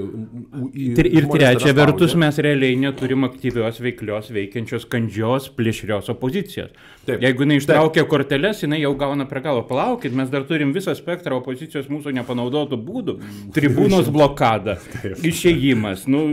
Ir, 0.76 1.08
ir 1.08 1.28
trečia 1.32 1.72
vertus, 1.78 2.16
mes 2.20 2.40
realiai 2.44 2.76
neturim 2.82 3.24
aktyvios, 3.30 3.80
veiklios, 3.84 4.28
veikiančios, 4.36 4.84
kandžios, 4.92 5.48
plėšrios 5.56 6.12
opozicijos. 6.12 6.74
Taip. 7.08 7.24
Jeigu 7.24 7.44
jinai 7.44 7.58
ištraukia 7.60 8.02
Taip. 8.02 8.10
korteles, 8.12 8.62
jinai 8.64 8.82
jau 8.82 8.94
gauna 9.00 9.26
prie 9.28 9.42
galo. 9.44 9.64
Palaukit, 9.68 10.14
mes 10.16 10.30
dar 10.32 10.46
turim 10.48 10.72
visą 10.76 10.94
spektrą 10.96 11.40
opozicijos 11.42 11.90
mūsų 11.92 12.14
nepanaudotų 12.20 12.80
būdų. 12.84 13.16
Tribūnos 13.56 14.12
blokada, 14.14 14.78
išėjimas. 15.24 16.06
Nu, 16.12 16.24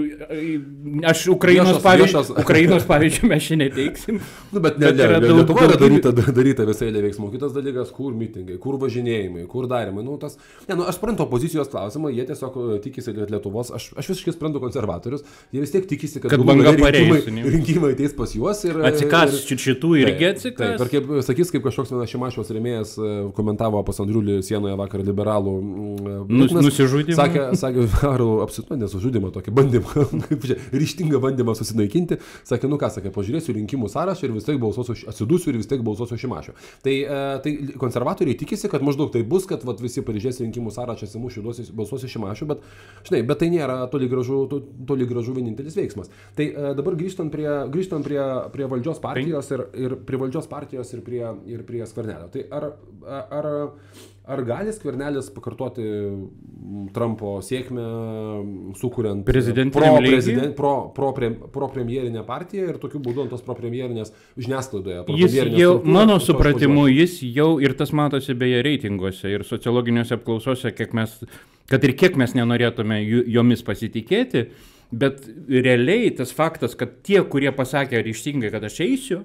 aš 1.10 1.24
Ukrainos, 1.34 1.80
pavyzdžių. 1.82 2.24
Ukrainos 2.44 2.86
pavyzdžių 2.90 3.30
mes 3.32 3.46
šiandien 3.48 3.74
teiksim. 3.78 4.20
Nu, 4.50 4.58
bet 4.62 4.80
ne, 4.82 4.88
ne, 4.96 5.06
ne, 5.22 5.28
Lietuva 5.40 5.62
yra 5.68 5.76
daryta, 5.78 6.10
daryta 6.10 6.64
visai 6.66 6.88
veiksmų. 6.94 7.28
Kitas 7.34 7.52
dalykas, 7.54 7.92
kur 7.94 8.14
mitingai, 8.18 8.56
kur 8.62 8.78
važinėjimai, 8.82 9.44
kur 9.50 9.59
darimai. 9.70 10.04
Nu, 10.06 10.16
tas, 10.20 10.38
ne, 10.68 10.76
nu, 10.78 10.86
aš 10.88 10.96
suprantu 10.96 11.26
opozicijos 11.26 11.70
klausimą, 11.72 12.12
jie 12.14 12.24
tiesiog 12.28 12.56
e, 12.56 12.78
tikisi, 12.84 13.14
kad 13.16 13.32
Lietuvos, 13.32 13.72
aš, 13.76 13.90
aš 14.00 14.10
visiškai 14.12 14.34
suprantu 14.36 14.62
konservatorius, 14.62 15.24
jie 15.52 15.64
vis 15.64 15.74
tiek 15.74 15.88
tikisi, 15.90 16.22
kad, 16.22 16.32
kad 16.32 16.44
banga 16.46 16.72
rinkimai, 16.76 17.44
rinkimai 17.56 17.92
ateis 17.96 18.14
pas 18.16 18.34
juos 18.36 18.62
ir... 18.68 18.80
Atsikas 18.90 19.36
ir, 19.42 19.60
šitų 19.66 19.92
irgi 20.00 20.30
atsikas. 20.30 20.76
Taip, 20.80 20.86
ir 20.86 20.92
kaip 20.94 21.26
sakys, 21.26 21.52
kaip 21.54 21.66
kažkoks 21.66 21.94
vienas 21.94 22.12
Šimašiaus 22.12 22.52
remėjas 22.54 22.94
e, 22.96 23.12
komentavo 23.36 23.82
pas 23.86 24.00
Andriulį 24.02 24.40
sienoje 24.46 24.78
vakar 24.80 25.04
liberalų. 25.06 25.56
Nus, 26.30 26.54
nusižudimą. 26.54 27.18
Sakė, 27.18 27.44
sakė, 27.58 27.86
ar 28.08 28.24
apsitu, 28.44 28.78
nesužudimą, 28.80 29.32
tokį 29.34 29.54
bandymą, 29.56 30.06
kaip 30.28 30.46
čia, 30.48 30.58
ryštingą 30.74 31.20
bandymą 31.22 31.54
susinaikinti. 31.58 32.20
Sakė, 32.48 32.70
nu 32.70 32.78
ką, 32.80 32.90
sakė, 32.94 33.12
pažiūrėsiu 33.14 33.54
rinkimų 33.56 33.90
sąrašą 33.92 34.28
ir 34.28 34.34
vis 34.36 34.46
tiek 34.48 34.60
balsuosiu, 34.62 34.96
atsidusiu 35.10 35.52
ir 35.52 35.60
vis 35.60 35.70
tiek 35.70 35.82
balsuosiu 35.86 36.18
Šimašiu. 36.20 36.56
Tai, 36.84 36.94
e, 36.94 37.20
tai 37.44 37.54
konservatoriai 37.80 38.38
tikisi, 38.40 38.70
kad 38.72 38.84
maždaug 38.86 39.12
tai 39.14 39.22
bus, 39.26 39.46
kad 39.50 39.64
vat, 39.68 39.82
visi 39.82 40.04
pažiūrės 40.06 40.40
rinkimų 40.44 40.72
sąrašą, 40.74 41.08
atsimušiu, 41.08 41.44
balsuosiu 41.76 42.10
Šimašiu, 42.10 42.48
bet, 42.50 42.62
žinai, 43.08 43.22
bet 43.28 43.42
tai 43.42 43.50
nėra 43.52 43.80
toli 43.92 44.08
gražu, 44.10 44.44
to, 44.50 44.62
toli 44.88 45.08
gražu 45.10 45.34
vienintelis 45.36 45.76
veiksmas. 45.78 46.12
Tai 46.38 46.46
e, 46.46 46.72
dabar 46.78 46.98
grįžtant 47.00 47.32
prie, 47.34 47.48
grįžtant 47.72 48.06
prie, 48.06 48.20
prie 48.54 48.70
valdžios 48.70 49.02
partijos 49.02 49.50
ir, 49.54 49.66
ir 49.86 49.98
prie 50.08 50.22
valdžios 50.24 50.48
partijos 50.50 50.94
ir 50.96 51.04
prie, 51.06 51.24
ir 51.50 51.66
prie 51.68 51.84
skvernelio. 51.88 52.30
Tai 52.32 52.46
ar, 52.60 52.70
ar, 53.40 53.50
ar 54.30 54.42
gali 54.46 54.72
skvernelis 54.74 55.30
pakartoti 55.34 55.84
Trumpo 56.94 57.36
sėkmę, 57.44 57.84
sukuriant 58.78 59.24
pro, 59.26 59.32
prezident, 59.32 60.54
pro, 60.56 60.74
pro, 60.94 61.10
pre, 61.16 61.30
pro 61.54 61.68
premjerinę 61.72 62.22
partiją 62.26 62.68
ir 62.70 62.80
tokiu 62.82 63.02
būdu 63.02 63.24
ant 63.24 63.34
tos 63.34 63.42
pro 63.46 63.56
premjerinės 63.58 64.12
žiniasklaidoje. 64.38 65.04
Jis 65.18 65.38
jau, 65.58 65.72
mano 65.84 66.20
supratimu, 66.22 66.86
jis 66.92 67.18
jau 67.26 67.52
ir 67.62 67.74
tas 67.78 67.94
matosi 67.96 68.36
beje 68.38 68.62
reitinguose 68.66 69.34
ir 69.34 69.46
sociologiniuose 69.48 70.18
apklausose, 70.18 70.74
kiek 70.76 70.94
mes, 70.96 71.16
kad 71.70 71.86
ir 71.86 71.96
kiek 71.98 72.18
mes 72.20 72.36
nenorėtume 72.38 73.00
jomis 73.30 73.66
pasitikėti, 73.66 74.46
bet 74.90 75.26
realiai 75.50 76.10
tas 76.18 76.34
faktas, 76.34 76.78
kad 76.78 77.00
tie, 77.06 77.20
kurie 77.26 77.50
pasakė 77.54 78.02
ryštingai, 78.06 78.52
kad 78.54 78.66
aš 78.66 78.80
eisiu, 78.86 79.24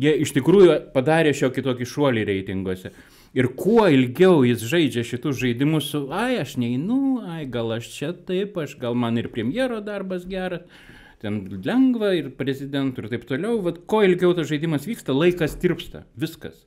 jie 0.00 0.14
iš 0.24 0.34
tikrųjų 0.36 0.78
padarė 0.94 1.34
šiokį 1.36 1.66
tokį 1.68 1.90
šuolį 1.90 2.24
reitinguose. 2.30 2.94
Ir 3.34 3.48
kuo 3.58 3.88
ilgiau 3.90 4.44
jis 4.46 4.62
žaidžia 4.70 5.02
šitus 5.06 5.40
žaidimus 5.40 5.88
su, 5.90 6.04
ai, 6.14 6.36
aš 6.38 6.54
neinu, 6.62 7.18
ai, 7.26 7.42
gal 7.50 7.72
aš 7.74 7.88
čia 7.90 8.12
taip, 8.14 8.54
aš 8.62 8.76
gal 8.78 8.94
man 8.94 9.18
ir 9.18 9.26
premjero 9.34 9.80
darbas 9.82 10.22
geras, 10.30 10.62
ten 11.18 11.40
lengva 11.64 12.12
ir 12.14 12.30
prezidentų 12.38 13.02
ir 13.02 13.10
taip 13.10 13.26
toliau, 13.26 13.58
vad, 13.64 13.80
kuo 13.90 14.04
ilgiau 14.06 14.36
tas 14.38 14.46
žaidimas 14.52 14.86
vyksta, 14.86 15.16
laikas 15.16 15.58
tirpsta, 15.58 16.04
viskas. 16.14 16.62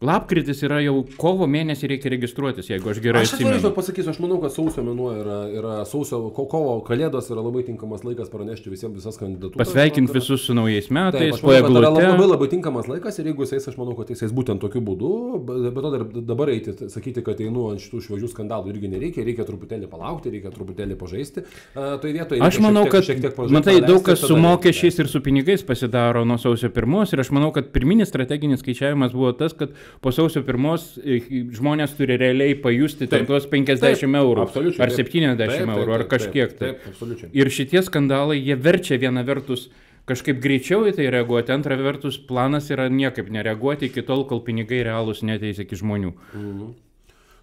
Lapkritis 0.00 0.62
yra 0.64 0.78
jau 0.80 1.02
kovo 1.20 1.44
mėnesį 1.44 1.90
reikia 1.90 2.08
registruotis, 2.14 2.70
jeigu 2.70 2.88
aš 2.88 2.98
gerai 3.04 3.20
atsimenu. 3.20 3.50
Aš 3.50 3.58
atvirai 3.58 3.72
pasakysiu, 3.76 4.12
aš 4.14 4.20
manau, 4.24 4.38
kad 4.40 4.54
sausio 4.54 4.80
mėnuo 4.86 5.10
yra, 5.12 5.34
yra 5.52 5.72
sausio, 5.84 6.22
ko, 6.32 6.46
kovo 6.48 6.78
kalėdos 6.86 7.26
yra 7.28 7.42
labai 7.44 7.66
tinkamas 7.66 8.00
laikas 8.06 8.30
pranešti 8.32 8.72
visiems 8.72 8.96
visas 8.96 9.20
kandidatūras. 9.20 9.60
Pasveikinti 9.60 10.14
visus 10.16 10.46
su 10.48 10.56
naujais 10.56 10.88
metais, 10.88 11.42
po 11.44 11.52
eglutę. 11.52 11.82
Tai 11.84 12.00
yra 12.00 12.14
labai 12.14 12.28
labai 12.30 12.48
tinkamas 12.48 12.88
laikas 12.88 13.20
ir 13.20 13.28
jeigu 13.28 13.44
jis 13.44 13.52
eis, 13.58 13.66
aš 13.68 13.76
manau, 13.76 13.92
kad 13.98 14.14
jis 14.14 14.24
eis 14.24 14.32
būtent 14.38 14.64
tokiu 14.64 14.80
būdu, 14.86 15.10
bet 15.50 15.76
to 15.76 15.92
dar 15.92 16.06
dabar 16.32 16.54
eiti, 16.54 16.72
sakyti, 16.96 17.20
kad 17.26 17.44
einu 17.44 17.66
ant 17.74 17.84
šitų 17.84 18.00
šviežių 18.06 18.32
skandalų 18.32 18.72
irgi 18.72 18.92
nereikia, 18.94 19.26
reikia 19.28 19.44
truputėlį 19.50 19.92
palaukti, 19.92 20.32
reikia 20.32 20.54
truputėlį 20.56 20.96
pažaisti. 20.96 21.44
Uh, 21.74 21.98
tai 22.00 22.14
vietoje 22.16 22.40
aš 22.48 22.62
manau, 22.64 22.86
kad 22.88 23.04
šiek 23.04 23.20
tiek 23.20 23.36
pažaisti. 23.36 23.58
Matai, 23.58 23.76
daug 23.84 24.00
kas 24.08 24.24
su 24.24 24.40
mokesčiais 24.40 24.96
ir 25.04 25.12
su 25.12 25.20
pinigais 25.28 25.60
pasidaro 25.68 26.24
nuo 26.24 26.40
sausio 26.40 26.72
pirmos 26.72 27.12
ir 27.12 27.20
aš 27.20 27.34
manau, 27.36 27.52
kad 27.52 27.68
pirminis 27.76 28.08
strateginis 28.08 28.64
skaičiavimas 28.64 29.12
buvo 29.12 29.36
tas, 29.36 29.52
kad 29.52 29.76
po 30.00 30.12
sausio 30.14 30.42
pirmos 30.46 30.94
e, 30.98 31.20
žmonės 31.56 31.94
turi 31.98 32.18
realiai 32.20 32.56
pajusti 32.58 33.08
ten 33.10 33.26
tuos 33.28 33.48
50 33.50 33.82
taip, 33.82 34.04
eurų 34.22 34.46
ar 34.46 34.94
70 34.94 35.38
taip, 35.40 35.54
taip, 35.54 35.72
eurų 35.76 35.96
ar 35.98 36.06
kažkiek. 36.10 36.56
Taip, 36.58 36.82
taip, 36.84 36.98
taip, 37.00 37.24
ir 37.36 37.52
šitie 37.52 37.82
skandalai, 37.86 38.38
jie 38.40 38.58
verčia 38.58 39.00
viena 39.00 39.24
vertus 39.26 39.68
kažkaip 40.10 40.40
greičiau 40.42 40.86
į 40.90 40.96
tai 40.98 41.08
reaguoti, 41.12 41.52
antra 41.54 41.76
vertus 41.78 42.18
planas 42.18 42.70
yra 42.74 42.88
niekaip 42.90 43.30
nereaguoti 43.30 43.90
iki 43.90 44.04
tol, 44.06 44.24
kol 44.26 44.42
pinigai 44.46 44.82
realūs 44.86 45.22
neteis 45.26 45.60
iki 45.62 45.78
žmonių. 45.78 46.14
Mhm. 46.34 46.70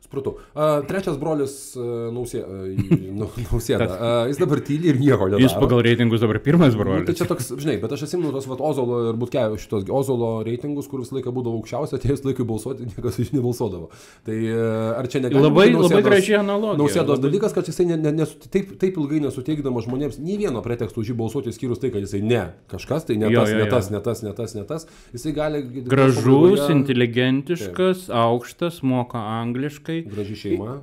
Supratau. 0.07 0.37
Uh, 0.55 0.85
trečias 0.87 1.17
brolis 1.19 1.53
uh, 1.75 2.07
nausė, 2.15 2.39
uh, 2.39 3.17
Nausėda. 3.51 3.87
Uh, 3.91 4.19
jis 4.31 4.37
dabar 4.39 4.61
tyli 4.63 4.87
ir 4.93 4.99
nieko 5.01 5.27
nedaro. 5.27 5.41
Jis 5.43 5.55
pagal 5.59 5.81
reitingus 5.83 6.21
dabar 6.23 6.39
pirmas 6.45 6.77
brolis. 6.79 7.01
Nu, 7.03 7.07
tai 7.09 7.15
čia 7.19 7.27
toks, 7.27 7.49
žinai, 7.59 7.75
bet 7.81 7.91
aš 7.91 8.05
atsimenu 8.07 8.31
tos 8.31 8.47
vat, 8.47 8.61
Ozolo 8.63 9.01
ir 9.09 9.17
Butkevičius 9.19 9.65
šitos 9.65 9.91
Ozolo 9.91 10.29
reitingus, 10.47 10.87
kur 10.87 11.01
visą 11.03 11.17
laiką 11.17 11.33
būdavo 11.35 11.59
aukščiausia, 11.59 11.99
atėjus 11.99 12.23
laikui 12.23 12.45
balsuoti, 12.47 12.87
niekas 12.93 13.19
iš 13.19 13.33
nebalsuodavo. 13.35 13.89
Tai 14.23 14.37
uh, 14.37 14.93
ar 15.01 15.09
čia 15.11 15.21
negali 15.25 15.43
labai, 15.43 15.65
nausėdos, 15.73 15.91
labai 15.91 16.05
graži 16.07 16.37
analogija. 16.39 16.79
Nausėdos 16.79 17.17
labai... 17.17 17.25
dalykas, 17.27 17.57
kad 17.59 17.67
jisai 17.73 17.89
ne, 17.91 17.99
ne, 18.05 18.15
ne, 18.21 18.29
taip, 18.55 18.71
taip 18.79 19.01
ilgai 19.03 19.19
nesuteikdamas 19.27 19.89
žmonėms 19.89 20.21
nei 20.23 20.39
vieno 20.39 20.63
preteksto 20.63 21.03
už 21.03 21.11
jį 21.11 21.17
balsuoti, 21.19 21.51
skyrus 21.51 21.83
tai, 21.83 21.91
kad 21.91 22.07
jisai 22.07 22.23
ne 22.23 22.45
kažkas, 22.71 23.09
tai 23.11 23.19
ne 23.19 23.27
tas, 23.27 23.35
jo, 23.35 23.43
jo, 23.43 23.59
jo. 23.59 23.67
ne 23.67 23.75
tas, 23.75 23.91
ne 23.91 24.03
tas, 24.07 24.23
ne 24.23 24.35
tas, 24.39 24.55
ne 24.55 24.65
tas. 24.71 24.87
Jisai 25.11 25.35
gali... 25.35 25.63
Gražus, 25.83 26.63
inteligentiškas, 26.71 28.07
taip. 28.07 28.17
aukštas, 28.23 28.79
moka 28.87 29.19
angliškai. 29.41 29.96
Graži 30.05 30.37
šeima. 30.43 30.77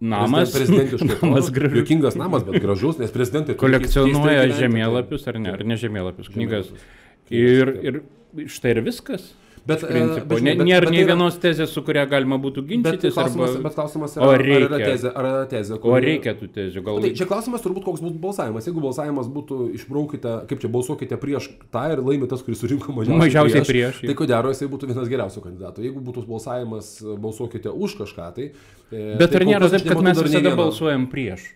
Namas. 0.00 0.52
Prezidentiškas. 0.52 1.22
Namas 1.22 1.50
gražus. 1.50 1.78
Jokingas 1.78 2.18
namas, 2.20 2.44
bet 2.44 2.60
gražus, 2.62 2.98
nes 3.00 3.14
prezidentai. 3.14 3.56
Kolekcionuoja 3.56 4.44
žemėlapius 4.58 5.24
ar 5.30 5.40
ne, 5.40 5.54
ar 5.56 5.64
ne 5.64 5.78
žemėlapius, 5.80 6.28
knygas. 6.34 6.68
Ir, 7.32 7.72
ir 7.80 8.00
štai 8.52 8.76
ir 8.76 8.82
viskas. 8.86 9.30
Bet, 9.66 9.82
principo, 9.82 10.26
bet, 10.30 10.38
žinai, 10.38 10.52
bet, 10.60 10.68
nėra 10.68 10.90
nei 10.94 11.00
yra, 11.02 11.14
vienos 11.16 11.36
tezės, 11.42 11.72
su 11.74 11.82
kuria 11.82 12.04
galima 12.06 12.36
būtų 12.38 12.62
ginčytis. 12.68 13.10
Bet 13.10 13.16
klausimas, 13.16 13.50
arba... 13.50 13.62
bet 13.64 13.74
klausimas 13.74 14.14
yra, 14.14 14.28
ar 14.30 14.44
yra 14.46 14.78
tezė. 14.78 15.10
Ar 15.10 15.28
yra 15.30 15.48
tezė 15.50 15.78
kuri... 15.82 15.90
O 15.90 15.98
reikia 16.04 16.34
tų 16.38 16.48
tezių. 16.54 16.84
Gal... 16.86 17.00
Tai 17.02 17.10
čia 17.18 17.26
klausimas 17.32 17.64
turbūt 17.64 17.86
koks 17.88 18.04
būtų 18.04 18.22
balsavimas. 18.22 18.70
Jeigu 18.70 18.84
balsavimas 18.84 19.32
būtų 19.34 19.58
išbraukite, 19.80 20.36
kaip 20.52 20.62
čia 20.62 20.70
balsuokite 20.78 21.18
prieš 21.18 21.50
tą 21.74 21.84
ir 21.96 22.04
laimė 22.06 22.30
tas, 22.30 22.46
kuris 22.46 22.62
surinko 22.62 22.94
mažiausiai, 22.94 23.24
mažiausiai 23.24 23.66
prieš. 23.66 24.00
prieš 24.00 24.12
tai 24.12 24.18
ko 24.22 24.30
gero 24.30 24.54
jisai 24.54 24.70
būtų 24.70 24.92
vienas 24.92 25.10
geriausių 25.10 25.46
kandidatų. 25.48 25.86
Jeigu 25.90 26.06
būtų 26.06 26.26
balsavimas 26.30 26.94
balsuokite 27.26 27.74
už 27.74 27.98
kažką, 28.04 28.32
tai... 28.38 28.50
E, 28.94 29.06
bet 29.18 29.34
tai 29.34 29.42
ar 29.42 29.50
nėra 29.50 29.74
taip, 29.74 29.90
kad 29.90 30.06
mes 30.06 30.26
visada 30.30 30.54
balsuojam 30.54 31.10
prieš? 31.10 31.50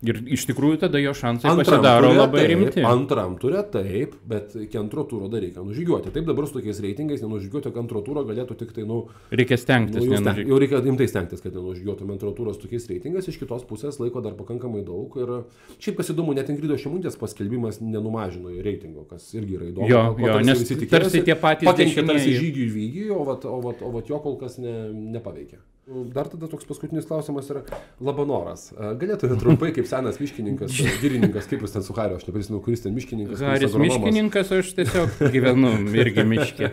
Ir 0.00 0.16
iš 0.32 0.46
tikrųjų 0.48 0.78
tada 0.80 1.00
jo 1.02 1.12
šansai 1.12 1.50
antram 1.50 1.66
pasidaro 1.66 2.10
labai 2.14 2.40
taip, 2.40 2.50
rimti. 2.54 2.84
Antram 2.88 3.34
turė 3.40 3.60
taip, 3.68 4.14
bet 4.28 4.54
iki 4.56 4.78
antro 4.80 5.04
turo 5.08 5.28
dar 5.28 5.42
reikia 5.44 5.60
nužygiuoti. 5.60 6.12
Taip 6.14 6.28
dabar 6.28 6.46
su 6.48 6.56
tokiais 6.56 6.78
reitingais 6.80 7.20
nenužygiuoti 7.20 7.68
iki 7.68 7.82
antro 7.82 8.00
turo 8.06 8.22
galėtų 8.24 8.56
tik 8.62 8.72
tai, 8.76 8.86
nu... 8.88 9.02
Reikia 9.28 9.58
stengtis. 9.60 10.00
Nu, 10.00 10.16
jau, 10.16 10.46
jau 10.54 10.60
reikia 10.62 10.80
rimtai 10.86 11.08
stengtis, 11.10 11.42
kad 11.44 11.52
nenužygiuotume 11.52 12.16
antro 12.16 12.32
turo 12.36 12.54
su 12.56 12.62
tokiais 12.62 12.88
reitingais. 12.88 13.28
Iš 13.28 13.36
kitos 13.42 13.66
pusės 13.68 14.00
laiko 14.00 14.22
dar 14.24 14.38
pakankamai 14.38 14.80
daug. 14.86 15.18
Ir 15.20 15.34
šiaip 15.76 16.00
kas 16.00 16.14
įdomu, 16.14 16.32
net 16.38 16.48
Ingrido 16.48 16.78
Šimundės 16.80 17.20
paskelbimas 17.20 17.82
nenumažino 17.84 18.54
reitingo, 18.64 19.04
kas 19.10 19.28
irgi 19.36 19.58
yra 19.58 19.68
įdomu. 19.68 19.90
Jo, 19.90 20.06
jo 20.16 20.38
nes 20.48 20.64
tarsi 20.88 21.20
tie 21.28 21.36
patys. 21.36 21.68
Pakenkė 21.68 22.06
tarsi 22.08 22.38
žygių 22.40 22.70
vygį, 22.78 23.04
o, 23.12 23.20
vat, 23.28 23.44
o, 23.44 23.60
vat, 23.68 23.84
o 23.84 23.92
vat 23.98 24.08
jo 24.08 24.22
kol 24.24 24.40
kas 24.40 24.56
ne, 24.62 24.78
nepaveikė. 25.18 25.60
Dar 25.90 26.28
tada 26.30 26.46
toks 26.46 26.68
paskutinis 26.68 27.06
klausimas 27.08 27.48
yra 27.50 27.64
Labanoras. 28.04 28.68
Galėtumėte 28.78 29.38
trumpai, 29.40 29.72
kaip 29.74 29.88
senas 29.90 30.20
miškininkas, 30.22 30.76
dirininkas, 31.02 31.48
kaip 31.50 31.64
jūs 31.64 31.74
ten 31.74 31.82
su 31.82 31.96
Hariu, 31.96 32.20
aš 32.20 32.28
neprisimenu, 32.28 32.60
kuris 32.62 32.84
ten 32.84 32.94
miškininkas. 32.94 33.42
Haris 33.42 33.74
miškininkas, 33.74 34.52
aš 34.54 34.70
tiesiog 34.76 35.18
gyvenu 35.34 35.72
irgi 35.98 36.24
miške. 36.30 36.70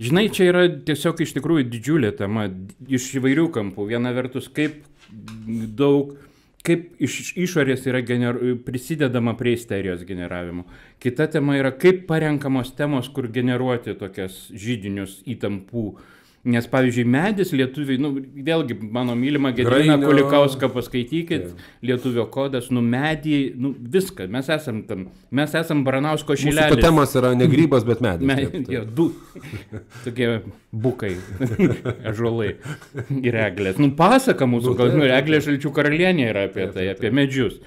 Žinai, 0.00 0.30
čia 0.32 0.48
yra 0.48 0.64
tiesiog 0.88 1.20
iš 1.26 1.34
tikrųjų 1.36 1.66
didžiulė 1.74 2.14
tema, 2.16 2.46
iš 2.88 3.10
įvairių 3.20 3.50
kampų. 3.52 3.90
Viena 3.92 4.14
vertus, 4.16 4.48
kaip 4.48 4.80
daug 5.76 6.16
kaip 6.64 7.02
iš 7.02 7.34
išorės 7.42 7.84
yra 7.90 8.00
gener... 8.06 8.38
prisidedama 8.64 9.34
prie 9.36 9.56
isterijos 9.58 10.06
generavimo. 10.08 10.64
Kita 11.02 11.26
tema 11.34 11.58
yra, 11.58 11.74
kaip 11.74 12.06
parenkamos 12.08 12.72
temos, 12.78 13.10
kur 13.12 13.28
generuoti 13.34 13.96
tokias 13.98 14.46
žydinius 14.54 15.20
įtampų 15.28 15.86
Nes, 16.42 16.64
pavyzdžiui, 16.66 17.04
medis 17.06 17.52
lietuviai, 17.54 18.00
nu, 18.02 18.08
vėlgi, 18.18 18.74
mano 18.90 19.14
mylima 19.14 19.52
Gedrina 19.54 19.94
Grainio. 19.94 20.08
Kulikauską 20.08 20.66
paskaitykit, 20.74 21.52
lietuvio 21.86 22.24
kodas, 22.34 22.66
nu, 22.74 22.82
medį, 22.82 23.36
nu, 23.62 23.70
viską, 23.94 24.26
mes 24.32 24.50
esam 24.50 24.80
tam, 24.88 25.04
mes 25.30 25.54
esam 25.54 25.84
Baranausko 25.86 26.34
Mūsų 26.34 26.48
šilelis. 26.48 26.74
totemas 26.74 27.14
yra 27.20 27.30
ne 27.38 27.46
grybas, 27.46 27.86
bet 27.86 28.02
medis. 28.02 28.26
Me, 28.26 28.40
Taip, 28.40 28.56
taip. 28.66 28.72
jo, 28.74 28.82
du 28.90 29.06
tokie 30.02 30.32
bukai, 30.74 31.12
ažuolai 32.10 32.56
ir 33.22 33.38
eglės. 33.46 33.78
Nu, 33.78 33.92
pasaka 33.98 34.48
mūsų, 34.50 34.72
Nu, 34.72 34.78
gal 34.82 34.96
nu, 34.98 35.06
eglė 35.06 35.38
šalčių 35.46 35.70
karalienė 35.78 36.26
yra 36.32 36.48
apie 36.50 36.64
Taip, 36.66 36.74
tai, 36.74 36.88
apie 36.96 37.14
medžius. 37.14 37.60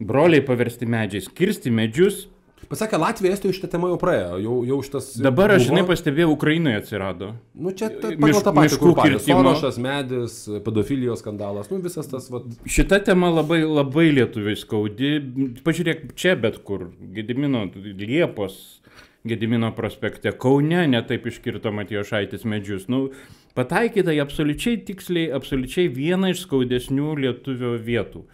Broliai 0.00 0.40
paversti 0.48 0.88
medžiais, 0.88 1.28
kirsti 1.28 1.70
medžius. 1.70 2.24
Pasakė, 2.70 2.98
Latvija, 3.00 3.34
Estijoje 3.36 3.58
šitą 3.58 3.68
temą 3.74 3.90
jau 3.92 3.98
praėjo, 4.00 4.36
jau, 4.42 4.56
jau 4.68 4.78
šitas... 4.86 5.08
Dabar 5.22 5.54
aš, 5.54 5.64
buvo. 5.64 5.70
žinai, 5.70 5.84
pastebėjau, 5.88 6.28
Ukrainoje 6.34 6.80
atsirado. 6.80 7.30
Nu 7.54 7.72
čia 7.76 7.90
ta, 7.92 8.12
pagal 8.20 8.44
tą 8.46 8.54
patį 8.56 8.78
kurpalį. 8.82 9.20
Sorošas, 9.24 9.80
medis, 9.82 10.36
pedofilijos 10.66 11.22
skandalas, 11.24 11.70
nu 11.72 11.80
visas 11.84 12.08
tas, 12.10 12.30
vat, 12.32 12.46
Šita 12.76 13.00
tema 13.06 13.32
labai, 13.32 13.60
labai 13.66 14.08
lietuviai 14.14 14.58
skaudi. 14.60 15.16
Pažiūrėk, 15.66 16.06
čia 16.18 16.36
bet 16.40 16.60
kur. 16.66 16.88
Gedimino 17.16 17.66
Liepos, 17.74 18.60
Gedimino 19.24 19.70
prospekte, 19.72 20.34
Kaune 20.36 20.82
netaip 20.92 21.26
iškirto 21.30 21.72
Matijo 21.72 22.02
Šaitis 22.04 22.42
medžius. 22.44 22.90
Nu, 22.92 23.06
pataikyta 23.56 24.12
į 24.12 24.20
absoliučiai 24.24 24.82
tiksliai, 24.84 25.30
absoliučiai 25.32 25.88
vieną 25.88 26.34
iš 26.34 26.42
skaudesnių 26.44 27.14
lietuvio 27.22 27.76
vietų. 27.80 28.26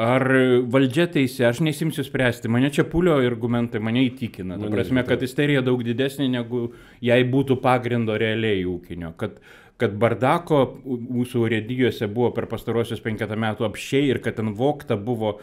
Ar 0.00 0.24
valdžia 0.72 1.04
teisė, 1.12 1.44
aš 1.50 1.58
nesimsiu 1.66 2.04
spręsti, 2.06 2.48
mane 2.48 2.70
čia 2.72 2.86
pulio 2.88 3.18
argumentai 3.20 3.82
mane 3.84 4.06
įtikina. 4.06 4.56
Ta 4.60 4.70
prasme, 4.72 5.04
kad 5.04 5.20
isterija 5.26 5.60
daug 5.66 5.82
didesnė 5.84 6.28
negu 6.32 6.70
jei 7.04 7.26
būtų 7.28 7.58
pagrindo 7.60 8.16
realiai 8.20 8.62
ūkinio. 8.70 9.12
Kad, 9.20 9.36
kad 9.80 9.96
bardako 10.00 10.62
mūsų 10.86 11.44
urėdijose 11.44 12.08
buvo 12.12 12.30
per 12.36 12.48
pastarosius 12.48 13.02
penketą 13.04 13.36
metų 13.40 13.68
apšiai 13.68 14.08
ir 14.14 14.22
kad 14.24 14.38
ten 14.40 14.54
vokta 14.56 14.96
buvo 14.96 15.36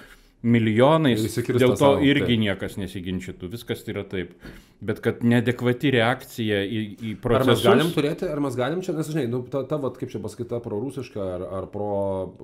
milijonais, 0.48 1.26
dėl 1.48 1.74
to 1.74 1.80
sau, 1.82 1.98
irgi 2.04 2.34
taip. 2.34 2.42
niekas 2.46 2.78
nesiginčytų, 2.80 3.50
viskas 3.54 3.84
yra 3.92 4.06
taip. 4.08 4.34
Bet 4.78 5.00
kad 5.02 5.24
nedekvati 5.26 5.90
reakcija 5.96 6.60
į, 6.62 6.80
į 7.02 7.12
Ar 7.16 7.16
mes 7.18 7.22
procesus. 7.24 7.64
galim 7.66 7.88
turėti, 7.96 8.28
ar 8.30 8.38
mes 8.46 8.54
galim 8.60 8.84
čia, 8.86 8.94
nes 8.94 9.08
žinai, 9.10 9.24
nu, 9.32 9.40
ta, 9.50 9.64
ta 9.66 9.80
vat, 9.82 9.96
kaip 9.98 10.12
čia 10.14 10.20
pasakyta, 10.22 10.60
prorusiška 10.62 11.24
ar, 11.38 11.46
ar 11.62 11.66
pro 11.74 11.88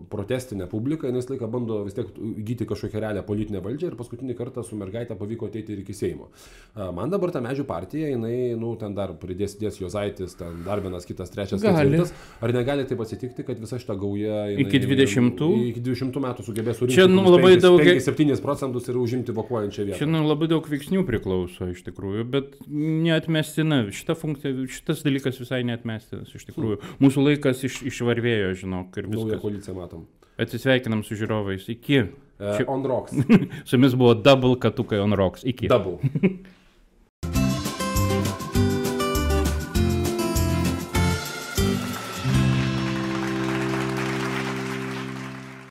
protestinė 0.09 0.65
publika, 0.71 1.11
visą 1.13 1.35
laiką 1.35 1.49
bando 1.53 1.83
vis 1.85 1.93
tiek 1.93 2.09
įgyti 2.17 2.65
kažkokią 2.71 3.03
realią 3.03 3.21
politinę 3.27 3.61
valdžią 3.61 3.91
ir 3.91 3.97
paskutinį 3.99 4.33
kartą 4.39 4.63
su 4.65 4.79
mergaitė 4.79 5.13
pavyko 5.19 5.51
ateiti 5.51 5.75
ir 5.75 5.83
iki 5.83 5.93
Seimo. 5.93 6.31
A, 6.73 6.89
Man 6.91 7.13
dabar 7.13 7.29
ta 7.35 7.41
medžių 7.45 7.67
partija, 7.69 8.09
jinai, 8.15 8.33
nu, 8.57 8.73
ten 8.81 8.97
dar 8.97 9.13
pridės 9.21 9.53
dės 9.61 9.77
Jozaitis, 9.83 10.33
ten 10.39 10.63
dar 10.65 10.81
vienas 10.81 11.05
kitas, 11.05 11.29
trečias, 11.33 11.61
ketvirtas. 11.61 12.15
Ar 12.41 12.53
negali 12.57 12.87
taip 12.89 13.05
atsitikti, 13.05 13.45
kad 13.45 13.61
visa 13.61 13.77
šita 13.77 13.93
gauja... 14.01 14.47
Jinai, 14.55 14.65
Iki 14.65 14.81
20? 14.87 15.45
Iki 15.69 15.85
20 15.85 16.19
metų 16.25 16.47
sugebės 16.49 16.81
surinkti. 16.81 16.97
Čia, 16.97 17.05
nu, 17.13 17.21
labai 17.29 17.53
daug- 17.61 17.85
7 18.01 18.41
procentus 18.41 18.87
ir 18.89 18.97
užimti 18.97 19.35
vokuojančią 19.35 19.85
vietą. 19.89 20.07
Nu, 20.09 20.23
labai 20.25 20.47
daug 20.49 20.65
veiksnių 20.69 21.03
priklauso 21.05 21.67
iš 21.73 21.83
tikrųjų, 21.85 22.23
bet 22.33 22.55
neatmestina. 22.67 23.83
Šita 23.93 24.15
funkcija, 24.17 24.65
šitas 24.71 25.03
dalykas 25.05 25.37
visai 25.41 25.61
neatmestinas 25.67 26.33
iš 26.33 26.47
tikrųjų. 26.49 26.79
Mūsų 27.03 27.25
laikas 27.27 27.63
iš, 27.67 27.81
išvarvėjo, 27.91 28.53
žinok, 28.63 28.97
ir 28.97 29.07
Naują 29.09 29.25
viskas. 29.33 29.41
koaliciją 29.43 29.75
matom. 29.77 30.05
Atsisveikinam 30.41 31.03
su 31.05 31.13
žiūrovais. 31.19 31.67
Iki. 31.69 31.99
E, 32.39 32.55
Čia- 32.57 32.65
on 32.67 32.83
rocks. 32.89 33.13
Su 33.69 33.75
jumis 33.77 33.93
buvo 33.93 34.15
Double 34.17 34.55
Katukai 34.57 34.99
on 35.03 35.13
Rocks. 35.13 35.43
Iki. 35.45 35.67
Double. 35.69 35.99